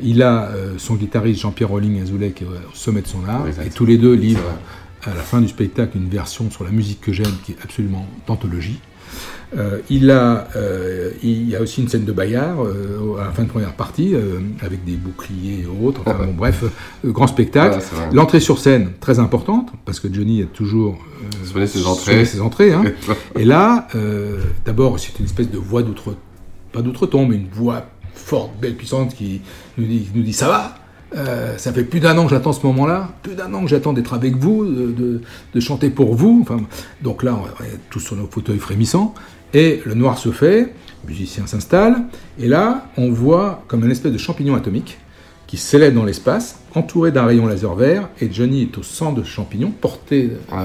Il 0.03 0.23
a 0.23 0.51
son 0.79 0.95
guitariste 0.95 1.43
Jean-Pierre 1.43 1.69
Rolling 1.69 2.01
Azoulay 2.01 2.31
qui 2.31 2.45
est 2.45 2.47
au 2.47 2.75
sommet 2.75 3.03
de 3.03 3.07
son 3.09 3.25
art, 3.29 3.45
et 3.65 3.69
tous 3.71 3.85
les 3.85 3.99
deux 3.99 4.15
livrent 4.15 4.41
à 5.07 5.15
la 5.15 5.23
fin 5.23 5.41
du 5.41 5.49
spectacle 5.49 5.97
une 5.97 6.09
version 6.09 6.51
sur 6.51 6.65
la 6.65 6.71
musique 6.71 7.01
que 7.01 7.13
j'aime 7.13 7.33
qui 7.45 7.53
est 7.53 7.59
absolument 7.63 8.07
d'anthologie. 8.27 8.79
Euh, 9.57 9.79
il, 9.89 10.11
a, 10.11 10.49
euh, 10.57 11.13
il 11.23 11.49
y 11.49 11.55
a 11.55 11.61
aussi 11.61 11.81
une 11.81 11.89
scène 11.89 12.05
de 12.05 12.13
bagarre 12.13 12.65
euh, 12.65 13.17
à 13.21 13.27
la 13.27 13.31
fin 13.31 13.45
de 13.45 13.49
première 13.49 13.73
partie 13.75 14.15
avec 14.61 14.85
des 14.85 14.97
boucliers 14.97 15.63
et 15.63 15.87
autres. 15.87 16.01
Enfin, 16.05 16.27
bon, 16.27 16.35
bref, 16.35 16.65
grand 17.05 17.29
spectacle. 17.29 17.79
L'entrée 18.13 18.41
sur 18.41 18.59
scène 18.59 18.91
très 19.01 19.19
importante 19.21 19.71
parce 19.85 20.01
que 20.01 20.13
Johnny 20.13 20.43
a 20.43 20.47
toujours 20.47 20.99
Souvenez 21.45 21.67
ses 21.69 21.79
sonné 21.79 21.91
entrées. 21.91 22.25
ses 22.25 22.41
entrées. 22.41 22.73
hein. 22.73 22.85
et 23.37 23.45
là, 23.45 23.87
d'abord, 24.65 24.99
c'est 24.99 25.19
une 25.19 25.27
espèce 25.27 25.51
de 25.51 25.59
voix 25.59 25.83
d'outre, 25.83 26.17
pas 26.73 26.83
d'outre-tombe, 26.83 27.31
mais 27.31 27.37
une 27.37 27.49
voix 27.49 27.87
forte, 28.15 28.51
belle, 28.61 28.75
puissante 28.75 29.15
qui 29.15 29.41
nous 29.79 29.87
dit, 29.87 30.01
qui 30.01 30.11
nous 30.19 30.25
dit 30.25 30.33
ça 30.33 30.49
va? 30.49 30.75
Euh, 31.17 31.57
ça 31.57 31.73
fait 31.73 31.85
plus 31.85 32.01
d'un 32.01 32.17
an 32.19 32.25
que 32.25 32.31
j'attends 32.31 32.53
ce 32.53 32.67
moment-là, 32.67 33.11
plus 33.23 33.35
d'un 33.35 33.53
an 33.55 33.63
que 33.63 33.69
j'attends 33.69 33.93
d'être 33.95 34.13
avec 34.13 34.37
vous, 34.37 34.67
de, 34.67 34.93
de- 34.93 35.21
de 35.55 35.61
chanter 35.61 35.89
pour 35.91 36.15
vous. 36.15 36.41
Enfin, 36.43 36.59
donc 37.03 37.23
là, 37.23 37.35
on 37.37 37.65
est 37.65 37.79
tous 37.91 38.01
sur 38.01 38.17
nos 38.17 38.27
fauteuils 38.27 38.59
frémissants. 38.59 39.15
Et 39.55 39.81
le 39.87 39.95
noir 39.95 40.19
se 40.19 40.31
fait, 40.31 40.75
le 41.05 41.09
musicien 41.09 41.47
s'installe, 41.47 42.03
et 42.39 42.49
là, 42.49 42.87
on 42.99 43.11
voit 43.11 43.63
comme 43.69 43.85
une 43.85 43.91
espèce 43.91 44.13
de 44.13 44.19
champignon 44.19 44.55
atomique 44.57 44.99
qui 45.47 45.57
s'élève 45.57 45.95
dans 45.95 46.05
l'espace, 46.05 46.59
entouré 46.75 47.13
d'un 47.13 47.25
rayon 47.25 47.47
laser 47.47 47.75
vert, 47.77 48.09
et 48.21 48.29
Johnny 48.31 48.63
est 48.63 48.77
au 48.79 48.83
centre 48.83 49.15
de 49.21 49.23
ce 49.23 49.29
champignon, 49.31 49.71
porté 49.71 50.33
euh, 50.53 50.57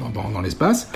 dans, 0.00 0.08
dans- 0.22 0.30
dans 0.30 0.40
l'espace, 0.40 0.88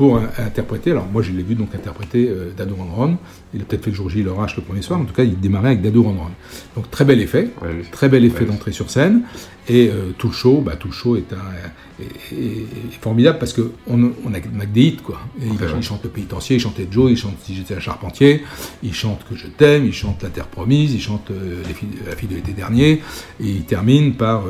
pour 0.00 0.18
interpréter, 0.38 0.92
alors 0.92 1.06
moi 1.12 1.20
je 1.20 1.30
l'ai 1.30 1.42
vu 1.42 1.54
donc 1.54 1.74
interpréter 1.74 2.26
euh, 2.30 2.52
Dado 2.56 2.74
Ron 2.74 2.88
Ron, 2.96 3.18
il 3.52 3.60
a 3.60 3.64
peut-être 3.64 3.84
fait 3.84 3.90
le 3.90 3.96
jour 3.96 4.08
J 4.08 4.22
le 4.22 4.32
Rache 4.32 4.56
le 4.56 4.62
premier 4.62 4.80
soir, 4.80 4.98
en 4.98 5.04
tout 5.04 5.12
cas 5.12 5.24
il 5.24 5.38
démarrait 5.38 5.68
avec 5.72 5.82
Dado 5.82 6.02
Ron 6.02 6.14
Ron. 6.14 6.30
Donc 6.74 6.90
très 6.90 7.04
bel 7.04 7.20
effet, 7.20 7.50
très 7.92 8.08
bel 8.08 8.24
effet 8.24 8.46
d'entrée 8.46 8.72
sur 8.72 8.88
scène, 8.88 9.24
et 9.68 9.88
euh, 9.90 10.12
tout 10.16 10.28
le 10.28 10.32
show, 10.32 10.62
bah, 10.64 10.76
tout 10.76 10.88
le 10.88 10.94
show 10.94 11.16
est, 11.16 11.30
un, 11.34 12.02
est- 12.02 12.34
est- 12.34 12.60
est 12.62 12.98
formidable 13.02 13.38
parce 13.38 13.52
qu'on 13.52 13.70
on 13.88 14.02
a, 14.06 14.10
on 14.26 14.32
a 14.34 14.40
que 14.40 14.72
des 14.72 14.80
hits 14.84 14.96
quoi. 15.04 15.20
Et 15.42 15.44
il, 15.46 15.52
il 15.76 15.82
chante 15.82 16.02
le 16.02 16.08
pénitencier, 16.08 16.56
il 16.56 16.60
chantait 16.60 16.88
Joe, 16.90 17.10
il 17.10 17.18
chante 17.18 17.36
Si 17.44 17.54
j'étais 17.54 17.74
un 17.74 17.80
charpentier, 17.80 18.42
il 18.82 18.94
chante 18.94 19.20
Que 19.28 19.36
je 19.36 19.48
t'aime, 19.48 19.84
il 19.84 19.92
chante 19.92 20.22
La 20.22 20.30
Terre 20.30 20.46
promise, 20.46 20.94
il 20.94 21.00
chante 21.02 21.30
euh, 21.30 21.62
Les 21.68 21.74
filles- 21.74 21.98
La 22.08 22.16
fille 22.16 22.28
de 22.30 22.36
l'été 22.36 22.52
dernier, 22.52 23.02
et 23.38 23.46
il 23.58 23.64
termine 23.64 24.14
par 24.14 24.44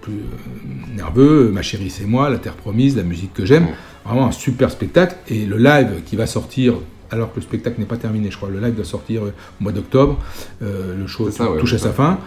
plus 0.00 0.12
euh, 0.14 0.96
nerveux, 0.96 1.50
Ma 1.52 1.62
chérie 1.62 1.90
c'est 1.90 2.04
moi, 2.06 2.30
La 2.30 2.38
Terre 2.38 2.54
promise, 2.54 2.96
la 2.96 3.02
musique 3.02 3.32
que 3.34 3.44
j'aime. 3.44 3.68
Vraiment 4.04 4.26
un 4.26 4.32
super 4.32 4.70
spectacle 4.70 5.16
et 5.28 5.44
le 5.46 5.56
live 5.58 6.02
qui 6.06 6.16
va 6.16 6.26
sortir. 6.26 6.74
Alors 7.12 7.32
que 7.32 7.36
le 7.40 7.42
spectacle 7.42 7.80
n'est 7.80 7.86
pas 7.86 7.96
terminé, 7.96 8.30
je 8.30 8.36
crois. 8.36 8.50
Le 8.50 8.60
live 8.60 8.74
doit 8.74 8.84
sortir 8.84 9.24
euh, 9.24 9.34
au 9.60 9.64
mois 9.64 9.72
d'octobre. 9.72 10.16
Euh, 10.62 10.96
le 10.96 11.08
show 11.08 11.24
ouais, 11.28 11.58
touche 11.58 11.74
à 11.74 11.78
sa 11.78 11.90
fin. 11.90 12.18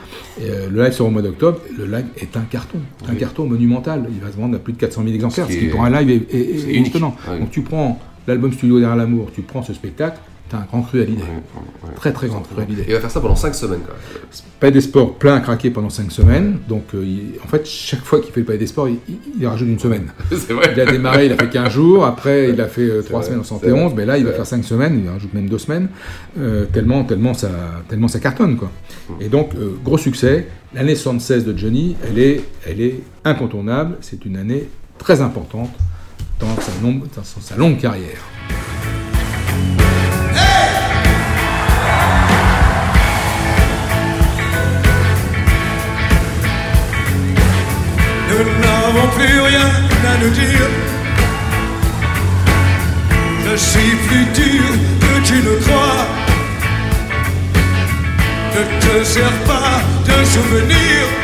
Et, 0.42 0.50
euh, 0.50 0.70
le 0.70 0.84
live 0.84 0.92
sort 0.92 1.08
au 1.08 1.10
mois 1.10 1.22
d'octobre. 1.22 1.60
Le 1.78 1.86
live 1.86 2.06
est 2.18 2.36
un 2.36 2.42
carton. 2.42 2.80
Un 3.08 3.16
carton 3.16 3.46
monumental. 3.48 4.06
Il 4.14 4.20
va 4.20 4.30
se 4.30 4.36
vendre 4.36 4.56
à 4.58 4.60
plus 4.60 4.74
de 4.74 4.78
400 4.80 5.04
000 5.04 5.16
exemplaires. 5.16 5.46
Ce 5.48 5.54
Ce 5.54 5.58
qui 5.58 5.64
qui, 5.64 5.70
est- 5.70 5.72
pour 5.72 5.86
un 5.86 6.02
live 6.02 6.26
est, 6.30 6.86
étonnant. 6.86 7.16
Donc 7.40 7.50
tu 7.50 7.62
prends 7.62 7.98
l'album 8.28 8.52
studio 8.52 8.80
derrière 8.80 8.96
l'amour, 8.98 9.30
tu 9.34 9.42
prends 9.42 9.64
ce 9.64 9.74
spectacle, 9.74 10.18
un 10.56 10.66
grand 10.66 10.82
cru 10.82 11.02
à 11.02 11.06
l'idée. 11.06 11.24
Très 11.96 12.12
très 12.14 12.28
grand 12.28 12.42
cru 12.42 12.62
à 12.62 12.66
l'idée. 12.66 12.84
Et 12.84 12.90
il 12.90 12.94
va 12.94 13.00
faire 13.00 13.12
ça 13.12 13.20
pendant 13.22 13.36
5 13.36 13.54
semaines. 13.56 13.82
Quoi. 13.82 13.96
Palais 14.60 14.72
des 14.72 14.82
Sports 14.82 15.16
plein 15.16 15.36
à 15.36 15.40
craquer 15.40 15.70
pendant 15.70 15.90
5 15.90 16.12
semaines. 16.12 16.58
Donc, 16.70 16.84
euh, 16.94 17.04
il- 17.06 17.40
en 17.44 17.48
fait, 17.48 17.66
chaque 17.66 18.04
fois 18.04 18.20
qu'il 18.20 18.32
fait 18.32 18.40
le 18.42 18.46
Palais 18.46 18.60
des 18.60 18.68
Sports, 18.68 18.88
il, 18.90 19.48
rajoute 19.48 19.68
une 19.68 19.80
semaine. 19.80 20.08
Vrai. 20.32 20.72
Il 20.76 20.80
a 20.82 20.86
démarré, 20.86 21.26
il 21.28 21.32
a 21.34 21.38
fait 21.38 21.50
15 21.50 21.72
jours. 21.74 22.06
Après, 22.06 22.50
il 22.50 22.60
a 22.62 22.68
fait 22.68 23.02
3 23.04 23.20
vrai, 23.20 23.28
semaines 23.28 23.40
en 23.42 23.44
c'est 23.44 23.50
71. 23.50 23.84
vrai, 23.86 23.94
Mais 23.98 24.06
là, 24.06 24.18
il 24.18 24.24
va 24.24 24.30
vrai. 24.30 24.38
faire 24.38 24.48
5 24.48 24.64
semaines. 24.64 25.02
Il 25.04 25.10
rajoute 25.10 25.34
même 25.34 25.50
2 25.50 25.58
semaines. 25.58 25.90
euh, 26.40 26.66
tellement, 26.66 27.04
tellement, 27.04 27.34
ça, 27.34 27.50
tellement 27.90 28.08
ça 28.08 28.20
cartonne. 28.20 28.58
Quoi. 28.58 28.72
Et 29.20 29.30
donc, 29.30 29.52
euh, 29.56 29.72
gros 29.84 29.98
succès. 29.98 30.48
L'année 30.74 30.96
76 30.96 31.46
de 31.46 31.56
Johnny, 31.58 31.96
elle 32.08 32.18
est, 32.20 32.42
elle 32.66 32.82
est 32.82 33.00
incontournable. 33.26 33.98
C'est 34.02 34.26
une 34.26 34.38
année 34.38 34.68
très 34.98 35.22
importante 35.22 35.70
dans 36.40 36.56
sa, 36.60 36.72
longue- 36.82 37.04
dans 37.16 37.24
sa 37.24 37.56
longue 37.56 37.78
carrière. 37.78 38.18
Nous 48.44 48.60
n'avons 48.62 49.08
plus 49.18 49.40
rien 49.40 49.68
à 50.12 50.18
nous 50.22 50.30
dire. 50.30 50.68
Je 53.46 53.56
suis 53.56 53.96
plus 54.08 54.26
dur 54.34 54.64
que 55.00 55.26
tu 55.26 55.36
ne 55.36 55.56
crois. 55.62 56.08
Ne 58.56 58.64
te 58.82 59.04
sers 59.06 59.38
pas 59.46 59.80
de 60.08 60.26
souvenirs. 60.26 61.23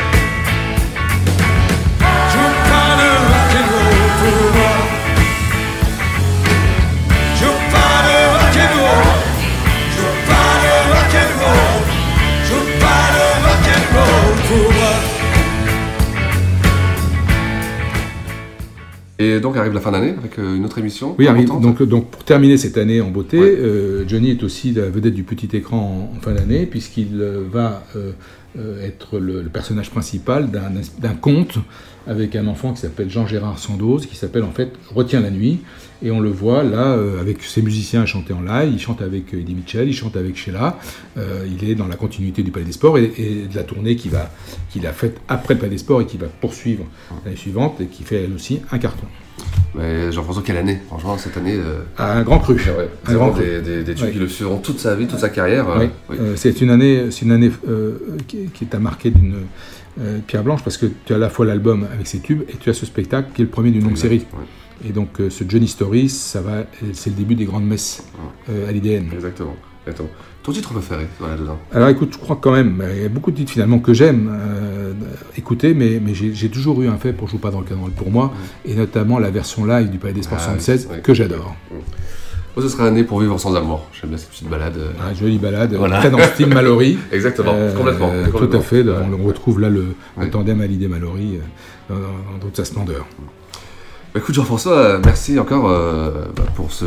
Et 19.20 19.38
donc 19.38 19.54
arrive 19.58 19.74
la 19.74 19.80
fin 19.80 19.92
d'année 19.92 20.14
avec 20.16 20.38
euh, 20.38 20.56
une 20.56 20.64
autre 20.64 20.78
émission. 20.78 21.14
Oui, 21.18 21.28
arrive. 21.28 21.46
Donc, 21.46 21.82
donc 21.82 22.06
pour 22.06 22.24
terminer 22.24 22.56
cette 22.56 22.78
année 22.78 23.02
en 23.02 23.10
beauté, 23.10 23.38
euh, 23.38 24.08
Johnny 24.08 24.30
est 24.30 24.42
aussi 24.42 24.72
la 24.72 24.88
vedette 24.88 25.12
du 25.14 25.24
petit 25.24 25.54
écran 25.54 26.10
en, 26.14 26.16
en 26.16 26.20
fin 26.20 26.32
d'année, 26.32 26.64
puisqu'il 26.64 27.20
euh, 27.20 27.42
va 27.52 27.84
euh, 27.96 28.12
être 28.82 29.18
le, 29.18 29.42
le 29.42 29.48
personnage 29.50 29.90
principal 29.90 30.50
d'un 30.50 30.72
d'un 30.98 31.14
conte 31.14 31.58
avec 32.06 32.34
un 32.34 32.46
enfant 32.46 32.72
qui 32.72 32.80
s'appelle 32.80 33.10
Jean-Gérard 33.10 33.58
Sandoz, 33.58 34.06
qui 34.06 34.16
s'appelle 34.16 34.42
en 34.42 34.52
fait 34.52 34.72
Retiens 34.94 35.20
la 35.20 35.30
nuit. 35.30 35.60
Et 36.02 36.10
on 36.10 36.20
le 36.20 36.30
voit 36.30 36.62
là 36.62 36.94
euh, 36.94 37.20
avec 37.20 37.42
ses 37.42 37.60
musiciens 37.62 38.02
à 38.02 38.06
chanter 38.06 38.32
en 38.32 38.40
live. 38.40 38.70
Il 38.72 38.78
chante 38.80 39.02
avec 39.02 39.34
euh, 39.34 39.38
Eddie 39.40 39.54
Mitchell, 39.54 39.86
il 39.88 39.92
chante 39.94 40.16
avec 40.16 40.36
Sheila. 40.36 40.78
Euh, 41.18 41.46
il 41.46 41.68
est 41.68 41.74
dans 41.74 41.86
la 41.88 41.96
continuité 41.96 42.42
du 42.42 42.50
Palais 42.50 42.64
des 42.64 42.72
Sports 42.72 42.96
et, 42.98 43.12
et 43.18 43.46
de 43.50 43.54
la 43.54 43.64
tournée 43.64 43.96
qu'il 43.96 44.16
a 44.16 44.92
faite 44.92 45.18
après 45.28 45.54
le 45.54 45.60
Palais 45.60 45.72
des 45.72 45.78
Sports 45.78 46.00
et 46.00 46.06
qui 46.06 46.16
va 46.16 46.26
poursuivre 46.28 46.84
l'année 47.24 47.36
suivante 47.36 47.80
et 47.80 47.86
qui 47.86 48.02
fait 48.02 48.24
elle 48.24 48.32
aussi 48.32 48.60
un 48.72 48.78
carton. 48.78 49.06
Mais 49.74 50.10
Jean-François, 50.10 50.42
quelle 50.44 50.56
année? 50.56 50.80
Franchement, 50.88 51.16
cette 51.18 51.36
année. 51.36 51.54
euh, 51.56 51.80
Ah, 51.98 52.12
un 52.18 52.22
grand 52.22 52.38
cru. 52.38 52.58
c'est 52.58 52.70
vrai. 52.70 52.88
Un 53.06 53.14
grand 53.14 53.30
cru. 53.32 53.42
des, 53.62 53.82
des, 53.82 54.02
Ouais. 54.02 54.10
qui 54.12 54.18
le 54.18 54.28
suivront 54.28 54.58
toute 54.58 54.78
sa 54.78 54.94
vie, 54.94 55.06
toute 55.06 55.18
sa 55.20 55.28
carrière. 55.28 55.68
euh, 55.68 55.86
Oui. 56.08 56.16
Euh, 56.18 56.32
c'est 56.36 56.60
une 56.62 56.70
année, 56.70 57.04
une 57.22 57.32
année 57.32 57.50
qui, 58.26 58.46
qui 58.54 58.66
t'a 58.66 58.78
marqué 58.78 59.10
d'une 59.10 59.34
pierre 60.26 60.44
blanche 60.44 60.62
parce 60.64 60.78
que 60.78 60.86
tu 61.04 61.12
as 61.12 61.16
à 61.16 61.18
la 61.18 61.28
fois 61.28 61.44
l'album 61.44 61.86
avec 61.92 62.06
ses 62.06 62.20
tubes 62.20 62.42
et 62.48 62.54
tu 62.58 62.70
as 62.70 62.74
ce 62.74 62.86
spectacle 62.86 63.30
qui 63.34 63.42
est 63.42 63.44
le 63.44 63.50
premier 63.50 63.70
d'une 63.70 63.84
longue 63.84 63.96
série. 63.98 64.24
Et 64.88 64.92
donc 64.92 65.20
euh, 65.20 65.30
ce 65.30 65.44
Johnny 65.46 65.68
Story, 65.68 66.08
ça 66.08 66.40
va, 66.40 66.64
c'est 66.92 67.10
le 67.10 67.16
début 67.16 67.34
des 67.34 67.44
grandes 67.44 67.66
messes 67.66 68.02
euh, 68.48 68.68
à 68.68 68.72
l'IDN. 68.72 69.08
Exactement. 69.12 69.54
Exactement. 69.86 70.08
Ton 70.42 70.52
titre 70.52 70.72
préféré 70.72 71.06
voilà, 71.18 71.36
dedans 71.36 71.58
Alors 71.72 71.88
écoute, 71.88 72.10
je 72.14 72.18
crois 72.18 72.38
quand 72.40 72.52
même, 72.52 72.82
il 72.96 73.02
y 73.02 73.04
a 73.04 73.08
beaucoup 73.10 73.30
de 73.30 73.36
titres 73.36 73.52
finalement 73.52 73.78
que 73.78 73.92
j'aime 73.92 74.30
euh, 74.32 74.92
écouter, 75.36 75.74
mais, 75.74 76.00
mais 76.02 76.14
j'ai 76.14 76.48
toujours 76.48 76.80
eu 76.82 76.88
un 76.88 76.96
fait 76.96 77.12
pour 77.12 77.28
Joue 77.28 77.36
pas 77.38 77.50
dans 77.50 77.60
le 77.60 77.66
canal 77.66 77.90
pour 77.90 78.10
moi, 78.10 78.32
et 78.64 78.74
notamment 78.74 79.18
la 79.18 79.30
version 79.30 79.64
live 79.66 79.90
du 79.90 79.98
Palais 79.98 80.14
des 80.14 80.22
Sports 80.22 80.38
Ah, 80.40 80.44
76 80.58 80.86
oui, 80.88 80.96
oui. 80.96 81.02
que 81.02 81.12
j'adore. 81.12 81.54
Moi, 82.56 82.64
ce 82.64 82.68
sera 82.68 82.84
un 82.86 82.90
nez 82.90 83.04
pour 83.04 83.20
vivre 83.20 83.38
sans 83.38 83.54
amour. 83.54 83.86
J'aime 83.92 84.10
bien 84.10 84.18
cette 84.18 84.30
petite 84.30 84.48
balade. 84.48 84.76
euh. 84.76 84.90
Ah, 85.00 85.14
jolie 85.14 85.38
balade, 85.38 85.74
Voilà. 85.74 85.98
très 85.98 86.10
dans 86.10 86.18
le 86.18 86.24
style 86.24 86.48
Mallory. 86.48 86.98
Exactement, 87.12 87.52
Euh, 87.54 87.74
complètement, 87.76 88.10
Tout 88.36 88.56
à 88.56 88.60
fait, 88.60 88.82
on 88.88 89.24
retrouve 89.24 89.60
là 89.60 89.68
le, 89.68 89.80
le 90.16 90.22
Ouais. 90.22 90.30
tandem 90.30 90.60
Hallyday 90.60 90.88
Mallory 90.88 91.38
euh, 91.90 91.94
dans, 91.94 92.38
toute 92.40 92.56
sa 92.56 92.64
splendeur. 92.64 93.06
Bah, 93.18 93.24
écoute 94.14 94.34
Jean-François, 94.34 94.72
euh, 94.72 95.00
merci 95.04 95.38
encore 95.38 95.68
euh, 95.68 96.24
bah, 96.36 96.42
pour, 96.54 96.72
ce, 96.72 96.84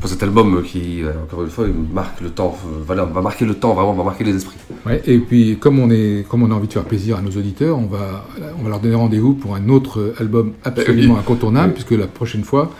pour 0.00 0.08
cet 0.08 0.22
album 0.22 0.62
qui, 0.62 1.02
euh, 1.02 1.12
encore 1.24 1.42
une 1.42 1.50
fois, 1.50 1.66
marque 1.92 2.20
le 2.20 2.30
temps, 2.30 2.56
va 2.86 2.94
marquer 3.20 3.44
le 3.44 3.54
temps, 3.54 3.74
vraiment, 3.74 3.92
va 3.94 4.04
marquer 4.04 4.24
les 4.24 4.36
esprits. 4.36 4.56
Ouais, 4.84 5.02
et 5.06 5.18
puis, 5.18 5.58
comme 5.58 5.78
on, 5.78 5.90
est, 5.90 6.26
comme 6.28 6.42
on 6.42 6.50
a 6.50 6.54
envie 6.54 6.68
de 6.68 6.72
faire 6.72 6.84
plaisir 6.84 7.18
à 7.18 7.22
nos 7.22 7.30
auditeurs, 7.30 7.78
on 7.78 7.86
va, 7.86 8.24
on 8.58 8.62
va 8.62 8.70
leur 8.70 8.80
donner 8.80 8.94
rendez-vous 8.94 9.34
pour 9.34 9.54
un 9.54 9.68
autre 9.68 10.14
album 10.18 10.52
absolument 10.64 11.14
Oui. 11.14 11.20
incontournable, 11.24 11.68
Oui. 11.68 11.74
puisque 11.84 12.00
la 12.00 12.06
prochaine 12.06 12.44
fois, 12.44 12.70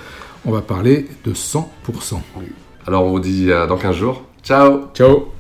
on 0.47 0.53
va 0.53 0.63
parler 0.63 1.09
de 1.25 1.33
100%. 1.33 1.63
Alors 2.87 3.05
on 3.05 3.11
vous 3.11 3.21
dit 3.21 3.51
euh, 3.51 3.67
dans 3.67 3.77
15 3.77 3.97
jours. 3.97 4.23
Ciao 4.43 4.87
Ciao 4.95 5.36